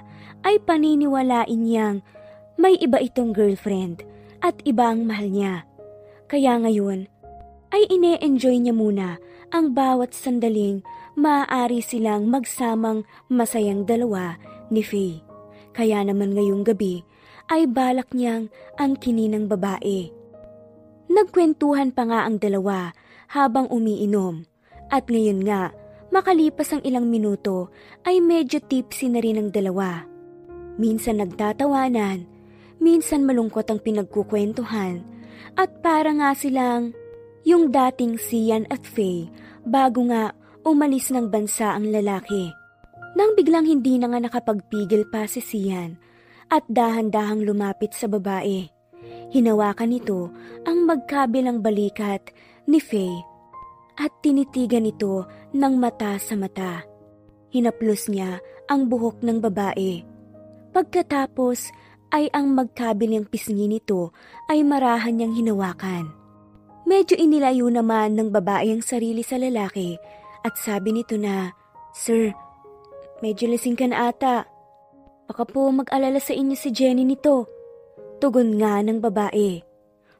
ay 0.47 0.61
paniniwalain 0.63 1.59
niyang 1.59 1.99
may 2.55 2.77
iba 2.79 3.01
itong 3.01 3.35
girlfriend 3.35 4.05
at 4.43 4.59
iba 4.67 4.91
ang 4.91 5.07
mahal 5.07 5.31
niya. 5.31 5.63
Kaya 6.27 6.59
ngayon 6.59 7.07
ay 7.71 7.87
ine-enjoy 7.87 8.59
niya 8.59 8.75
muna 8.75 9.17
ang 9.55 9.71
bawat 9.71 10.11
sandaling 10.11 10.83
maaari 11.15 11.79
silang 11.79 12.27
magsamang 12.27 13.07
masayang 13.31 13.87
dalawa 13.87 14.35
ni 14.67 14.83
Faye. 14.83 15.23
Kaya 15.73 16.05
naman 16.05 16.35
ngayong 16.35 16.67
gabi 16.67 17.01
ay 17.49 17.65
balak 17.65 18.11
niyang 18.11 18.51
ang 18.77 18.99
kininang 18.99 19.49
babae. 19.49 20.11
Nagkwentuhan 21.09 21.93
pa 21.93 22.03
nga 22.09 22.25
ang 22.25 22.37
dalawa 22.37 22.93
habang 23.29 23.69
umiinom. 23.69 24.45
At 24.93 25.09
ngayon 25.09 25.45
nga, 25.45 25.73
makalipas 26.13 26.73
ang 26.73 26.81
ilang 26.85 27.09
minuto 27.09 27.73
ay 28.05 28.21
medyo 28.21 28.61
tipsy 28.61 29.09
na 29.09 29.21
rin 29.21 29.41
ang 29.41 29.49
dalawa. 29.49 30.05
Minsan 30.77 31.21
nagtatawanan, 31.21 32.25
minsan 32.83 33.23
malungkot 33.23 33.63
ang 33.71 33.79
pinagkukwentuhan, 33.79 34.99
at 35.55 35.71
para 35.79 36.11
nga 36.11 36.35
silang 36.35 36.91
yung 37.47 37.71
dating 37.71 38.19
Sian 38.19 38.67
at 38.67 38.83
Faye 38.83 39.31
bago 39.63 40.03
nga 40.11 40.35
umalis 40.67 41.11
ng 41.15 41.31
bansa 41.31 41.71
ang 41.71 41.87
lalaki. 41.87 42.51
Nang 43.13 43.37
biglang 43.37 43.63
hindi 43.63 43.95
na 43.95 44.11
nga 44.11 44.19
nakapagpigil 44.19 45.07
pa 45.07 45.23
si 45.29 45.39
Sian 45.39 45.95
at 46.51 46.65
dahan-dahang 46.67 47.45
lumapit 47.45 47.95
sa 47.95 48.09
babae. 48.09 48.67
Hinawakan 49.31 49.89
nito 49.91 50.33
ang 50.67 50.85
magkabilang 50.89 51.61
balikat 51.63 52.33
ni 52.67 52.81
Faye 52.81 53.23
at 53.99 54.09
tinitigan 54.25 54.89
ito 54.89 55.27
ng 55.53 55.73
mata 55.77 56.17
sa 56.17 56.33
mata. 56.33 56.81
Hinaplos 57.53 58.09
niya 58.09 58.41
ang 58.65 58.89
buhok 58.89 59.21
ng 59.21 59.37
babae. 59.37 60.01
Pagkatapos 60.73 61.69
ay 62.13 62.29
ang 62.29 62.53
magkabilang 62.53 63.25
pisngi 63.25 63.65
nito 63.65 64.13
ay 64.45 64.61
marahan 64.61 65.17
niyang 65.17 65.33
hinawakan. 65.33 66.13
Medyo 66.85 67.17
inilayo 67.17 67.73
naman 67.73 68.13
ng 68.13 68.29
babae 68.29 68.69
ang 68.69 68.85
sarili 68.85 69.25
sa 69.25 69.41
lalaki 69.41 69.97
at 70.45 70.53
sabi 70.61 70.93
nito 70.93 71.17
na, 71.17 71.49
Sir, 71.97 72.37
medyo 73.25 73.49
lasing 73.49 73.73
ka 73.73 73.89
na 73.89 74.13
ata. 74.13 74.45
Baka 75.25 75.43
po 75.49 75.73
mag-alala 75.73 76.21
sa 76.21 76.37
inyo 76.37 76.53
si 76.53 76.69
Jenny 76.69 77.01
nito. 77.01 77.49
Tugon 78.21 78.61
nga 78.61 78.83
ng 78.85 79.01
babae. 79.01 79.63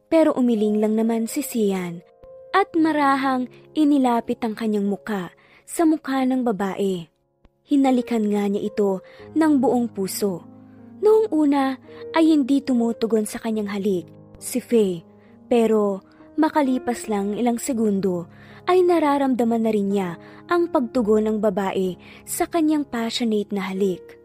Pero 0.09 0.33
umiling 0.33 0.81
lang 0.81 0.97
naman 0.97 1.29
si 1.29 1.45
Sian 1.45 2.01
at 2.53 2.69
marahang 2.73 3.49
inilapit 3.77 4.41
ang 4.41 4.57
kanyang 4.57 4.87
muka 4.87 5.33
sa 5.65 5.83
mukha 5.83 6.23
ng 6.25 6.41
babae. 6.45 7.09
Hinalikan 7.67 8.29
nga 8.29 8.45
niya 8.47 8.61
ito 8.65 9.01
ng 9.33 9.53
buong 9.59 9.89
puso. 9.91 10.52
Noong 11.03 11.27
una 11.35 11.75
ay 12.15 12.31
hindi 12.31 12.63
tumutugon 12.63 13.27
sa 13.27 13.35
kanyang 13.43 13.75
halik 13.75 14.07
si 14.39 14.63
Faye 14.63 15.03
pero 15.51 15.99
makalipas 16.39 17.11
lang 17.11 17.35
ilang 17.35 17.59
segundo 17.59 18.31
ay 18.71 18.79
nararamdaman 18.87 19.67
na 19.67 19.71
rin 19.75 19.91
niya 19.91 20.15
ang 20.47 20.71
pagtugon 20.71 21.27
ng 21.27 21.37
babae 21.43 21.99
sa 22.23 22.47
kanyang 22.47 22.87
passionate 22.87 23.51
na 23.51 23.67
halik. 23.67 24.15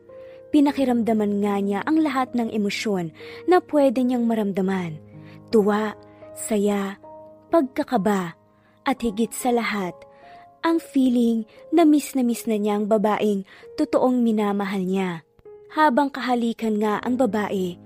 Pinakiramdaman 0.54 1.42
nga 1.42 1.58
niya 1.58 1.80
ang 1.82 1.98
lahat 2.00 2.32
ng 2.38 2.54
emosyon 2.54 3.10
na 3.50 3.58
pwede 3.58 4.00
niyang 4.00 4.24
maramdaman. 4.24 4.96
Tuwa, 5.50 5.92
saya, 6.32 6.96
pagkakaba, 7.52 8.38
at 8.88 9.04
higit 9.04 9.34
sa 9.34 9.52
lahat, 9.52 9.92
ang 10.64 10.80
feeling 10.80 11.44
na 11.68 11.84
miss 11.84 12.16
na 12.16 12.24
miss 12.24 12.48
na 12.48 12.56
niya 12.56 12.80
ang 12.80 12.88
babaeng 12.88 13.44
totoong 13.76 14.24
minamahal 14.24 14.80
niya. 14.80 15.27
Habang 15.68 16.08
kahalikan 16.08 16.80
nga 16.80 16.96
ang 17.04 17.20
babae, 17.20 17.76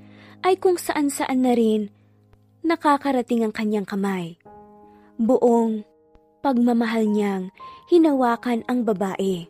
ay 0.43 0.55
kung 0.59 0.79
saan 0.79 1.11
saan 1.11 1.43
na 1.43 1.55
rin 1.55 1.91
nakakarating 2.63 3.43
ang 3.43 3.51
kanyang 3.51 3.87
kamay. 3.87 4.39
Buong 5.19 5.83
pagmamahal 6.43 7.11
niyang 7.11 7.51
hinawakan 7.91 8.63
ang 8.71 8.87
babae. 8.87 9.47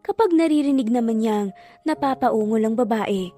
Kapag 0.00 0.32
naririnig 0.32 0.88
naman 0.88 1.20
niyang 1.20 1.48
napapaungol 1.84 2.64
ang 2.64 2.76
babae, 2.76 3.28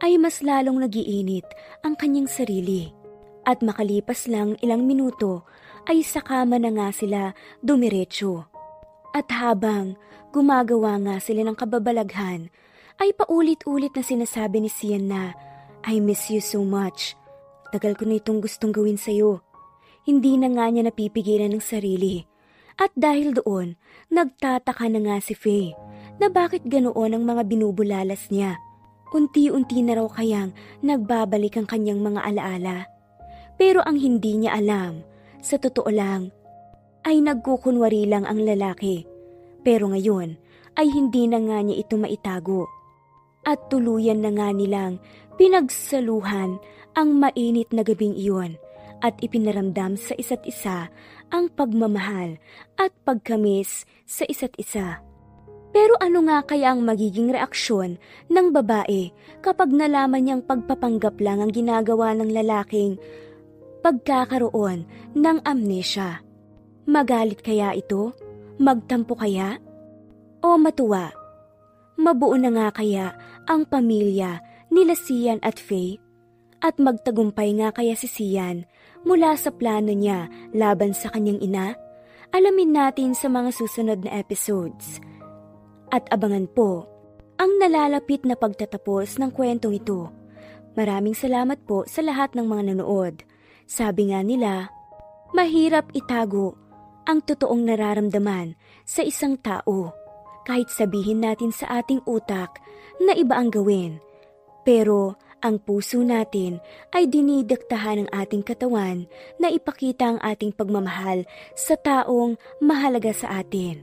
ay 0.00 0.12
mas 0.22 0.38
lalong 0.40 0.86
nagiinit 0.86 1.46
ang 1.82 1.98
kanyang 1.98 2.30
sarili. 2.30 2.94
At 3.42 3.66
makalipas 3.66 4.30
lang 4.30 4.54
ilang 4.62 4.86
minuto 4.86 5.42
ay 5.90 6.06
sa 6.06 6.22
kama 6.22 6.62
na 6.62 6.70
nga 6.70 6.88
sila 6.94 7.34
dumiretso. 7.58 8.46
At 9.10 9.26
habang 9.34 9.98
gumagawa 10.30 11.02
nga 11.02 11.16
sila 11.18 11.42
ng 11.42 11.58
kababalaghan, 11.58 12.54
ay 13.00 13.16
paulit-ulit 13.16 13.96
na 13.96 14.04
sinasabi 14.04 14.60
ni 14.60 14.70
Sian 14.70 15.08
na, 15.08 15.32
I 15.88 15.98
miss 16.04 16.28
you 16.28 16.44
so 16.44 16.60
much. 16.60 17.16
Tagal 17.72 17.96
ko 17.96 18.04
na 18.04 18.20
itong 18.20 18.44
gustong 18.44 18.76
gawin 18.76 19.00
sa'yo. 19.00 19.40
Hindi 20.04 20.36
na 20.36 20.52
nga 20.52 20.68
niya 20.68 20.92
napipigilan 20.92 21.56
ng 21.56 21.64
sarili. 21.64 22.28
At 22.76 22.92
dahil 22.96 23.36
doon, 23.40 23.80
nagtataka 24.12 24.88
na 24.92 25.00
nga 25.00 25.16
si 25.20 25.32
Faye 25.32 25.72
na 26.20 26.28
bakit 26.28 26.64
ganoon 26.68 27.16
ang 27.16 27.24
mga 27.24 27.48
binubulalas 27.48 28.28
niya. 28.28 28.60
Unti-unti 29.10 29.80
na 29.80 29.96
raw 29.96 30.06
kayang 30.08 30.52
nagbabalik 30.84 31.56
ang 31.56 31.66
kanyang 31.68 32.04
mga 32.04 32.20
alaala. 32.20 32.84
Pero 33.56 33.80
ang 33.84 33.96
hindi 33.96 34.40
niya 34.40 34.60
alam, 34.60 35.04
sa 35.40 35.56
totoo 35.56 35.88
lang, 35.88 36.32
ay 37.04 37.20
nagkukunwari 37.24 38.04
lang 38.04 38.28
ang 38.28 38.44
lalaki. 38.44 39.08
Pero 39.64 39.88
ngayon 39.88 40.36
ay 40.76 40.88
hindi 40.88 41.28
na 41.28 41.40
nga 41.40 41.58
niya 41.64 41.80
ito 41.80 41.96
maitago. 41.96 42.79
At 43.44 43.72
tuluyan 43.72 44.20
na 44.20 44.30
nga 44.34 44.52
nilang 44.52 45.00
pinagsaluhan 45.40 46.60
ang 46.92 47.08
mainit 47.16 47.72
na 47.72 47.80
gabing 47.80 48.12
iyon 48.18 48.60
at 49.00 49.16
ipinaramdam 49.24 49.96
sa 49.96 50.12
isa't 50.20 50.44
isa 50.44 50.92
ang 51.32 51.48
pagmamahal 51.56 52.36
at 52.76 52.92
pagkamis 53.08 53.88
sa 54.04 54.28
isa't 54.28 54.52
isa. 54.60 55.00
Pero 55.70 55.94
ano 56.02 56.26
nga 56.26 56.42
kaya 56.42 56.74
ang 56.74 56.82
magiging 56.82 57.30
reaksyon 57.30 57.96
ng 58.26 58.46
babae 58.50 59.14
kapag 59.38 59.70
nalaman 59.70 60.26
niyang 60.26 60.42
pagpapanggap 60.42 61.16
lang 61.22 61.38
ang 61.38 61.54
ginagawa 61.54 62.10
ng 62.18 62.30
lalaking 62.34 62.98
pagkakaroon 63.80 64.84
ng 65.14 65.38
amnesia? 65.46 66.26
Magalit 66.90 67.38
kaya 67.46 67.70
ito? 67.70 68.12
Magtampo 68.58 69.14
kaya? 69.14 69.62
O 70.42 70.58
matuwa? 70.58 71.19
Mabuo 72.00 72.32
na 72.40 72.48
nga 72.48 72.68
kaya 72.72 73.12
ang 73.44 73.68
pamilya 73.68 74.40
nila 74.72 74.96
Sian 74.96 75.36
at 75.44 75.60
Faye? 75.60 76.00
At 76.64 76.80
magtagumpay 76.80 77.60
nga 77.60 77.76
kaya 77.76 77.92
si 77.92 78.08
Sian 78.08 78.64
mula 79.04 79.36
sa 79.36 79.52
plano 79.52 79.92
niya 79.92 80.32
laban 80.56 80.96
sa 80.96 81.12
kanyang 81.12 81.44
ina? 81.44 81.76
Alamin 82.32 82.72
natin 82.72 83.12
sa 83.12 83.28
mga 83.28 83.52
susunod 83.52 84.00
na 84.00 84.16
episodes 84.16 84.96
at 85.92 86.08
abangan 86.08 86.48
po 86.48 86.88
ang 87.36 87.60
nalalapit 87.60 88.24
na 88.24 88.32
pagtatapos 88.32 89.20
ng 89.20 89.28
kwentong 89.36 89.76
ito. 89.76 90.08
Maraming 90.80 91.12
salamat 91.12 91.60
po 91.68 91.84
sa 91.84 92.00
lahat 92.00 92.32
ng 92.32 92.46
mga 92.48 92.62
nanood. 92.72 93.28
Sabi 93.68 94.14
nga 94.14 94.24
nila, 94.24 94.72
mahirap 95.36 95.92
itago 95.92 96.56
ang 97.04 97.20
totoong 97.20 97.66
nararamdaman 97.66 98.56
sa 98.88 99.04
isang 99.04 99.36
tao 99.36 99.99
kahit 100.48 100.68
sabihin 100.72 101.24
natin 101.24 101.52
sa 101.52 101.80
ating 101.82 102.04
utak 102.08 102.60
na 103.00 103.16
iba 103.16 103.36
ang 103.36 103.52
gawin. 103.52 104.00
Pero 104.64 105.16
Ang 105.40 105.56
puso 105.56 106.04
natin 106.04 106.60
ay 106.92 107.08
dinidiktahan 107.08 108.04
ng 108.04 108.08
ating 108.12 108.44
katawan 108.44 109.08
na 109.40 109.48
ipakita 109.48 110.12
ang 110.12 110.18
ating 110.20 110.52
pagmamahal 110.52 111.24
sa 111.56 111.80
taong 111.80 112.36
mahalaga 112.60 113.08
sa 113.16 113.40
atin. 113.40 113.80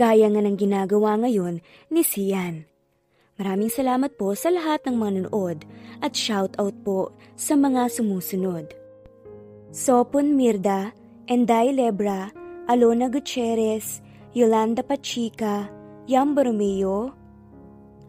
Gaya 0.00 0.32
nga 0.32 0.40
ng 0.40 0.56
ginagawa 0.56 1.20
ngayon 1.20 1.60
ni 1.92 2.00
Sian. 2.00 2.64
Maraming 3.36 3.68
salamat 3.68 4.16
po 4.16 4.32
sa 4.32 4.48
lahat 4.48 4.80
ng 4.88 4.96
mga 4.96 5.12
nanood 5.20 5.68
at 6.00 6.16
shoutout 6.16 6.72
po 6.80 7.12
sa 7.36 7.52
mga 7.52 7.92
sumusunod. 7.92 8.72
Sopon 9.68 10.40
Mirda, 10.40 10.96
Enday 11.28 11.68
Lebra, 11.68 12.32
Alona 12.64 13.12
Gutierrez, 13.12 14.00
Yolanda 14.32 14.80
Pachica, 14.80 15.68
Yam 16.08 16.34
Borromeo, 16.34 17.12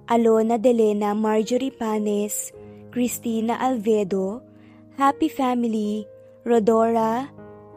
Alona 0.08 0.58
Delena 0.58 1.14
Marjorie 1.14 1.70
Panes, 1.70 2.54
Christina 2.92 3.58
Alvedo, 3.60 4.42
Happy 4.98 5.28
Family, 5.28 6.08
Rodora, 6.46 7.28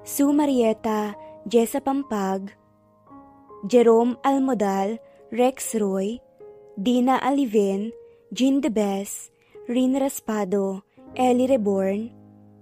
Sue 0.05 0.33
Marieta, 0.33 1.17
Jessa 1.49 1.81
Pampag, 1.81 2.53
Jerome 3.67 4.15
Almodal, 4.23 5.01
Rex 5.33 5.75
Roy, 5.75 6.21
Dina 6.81 7.19
Aliven, 7.19 7.91
Jean 8.33 8.61
Debes, 8.61 9.33
Rin 9.67 9.99
Raspado, 9.99 10.83
Ellie 11.17 11.49
Reborn, 11.49 12.13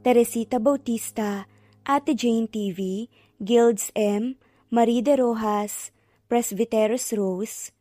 Teresita 0.03 0.59
Bautista, 0.59 1.45
Ate 1.85 2.15
Jane 2.17 2.49
TV, 2.49 3.11
Guilds 3.45 3.93
M, 3.95 4.37
Marie 4.71 5.03
de 5.03 5.15
Rojas, 5.17 5.93
Presbyteros 6.31 7.11
Rose, 7.19 7.75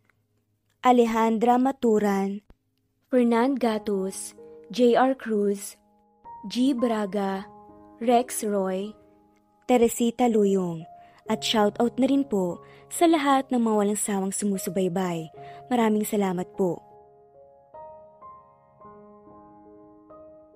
Alejandra 0.81 1.61
Maturan, 1.61 2.41
Fernand 3.05 3.61
Gatus, 3.61 4.33
J.R. 4.73 5.13
Cruz, 5.13 5.77
G. 6.49 6.73
Braga, 6.73 7.45
Rex 8.01 8.41
Roy, 8.41 8.89
Teresita 9.69 10.25
Luyong, 10.25 10.81
at 11.29 11.45
shoutout 11.45 11.93
na 12.01 12.09
rin 12.09 12.25
po 12.25 12.57
sa 12.89 13.05
lahat 13.05 13.53
ng 13.53 13.61
mga 13.61 13.75
walang 13.85 14.01
sawang 14.01 14.33
sumusubaybay. 14.33 15.29
Maraming 15.69 16.09
salamat 16.09 16.49
po. 16.57 16.88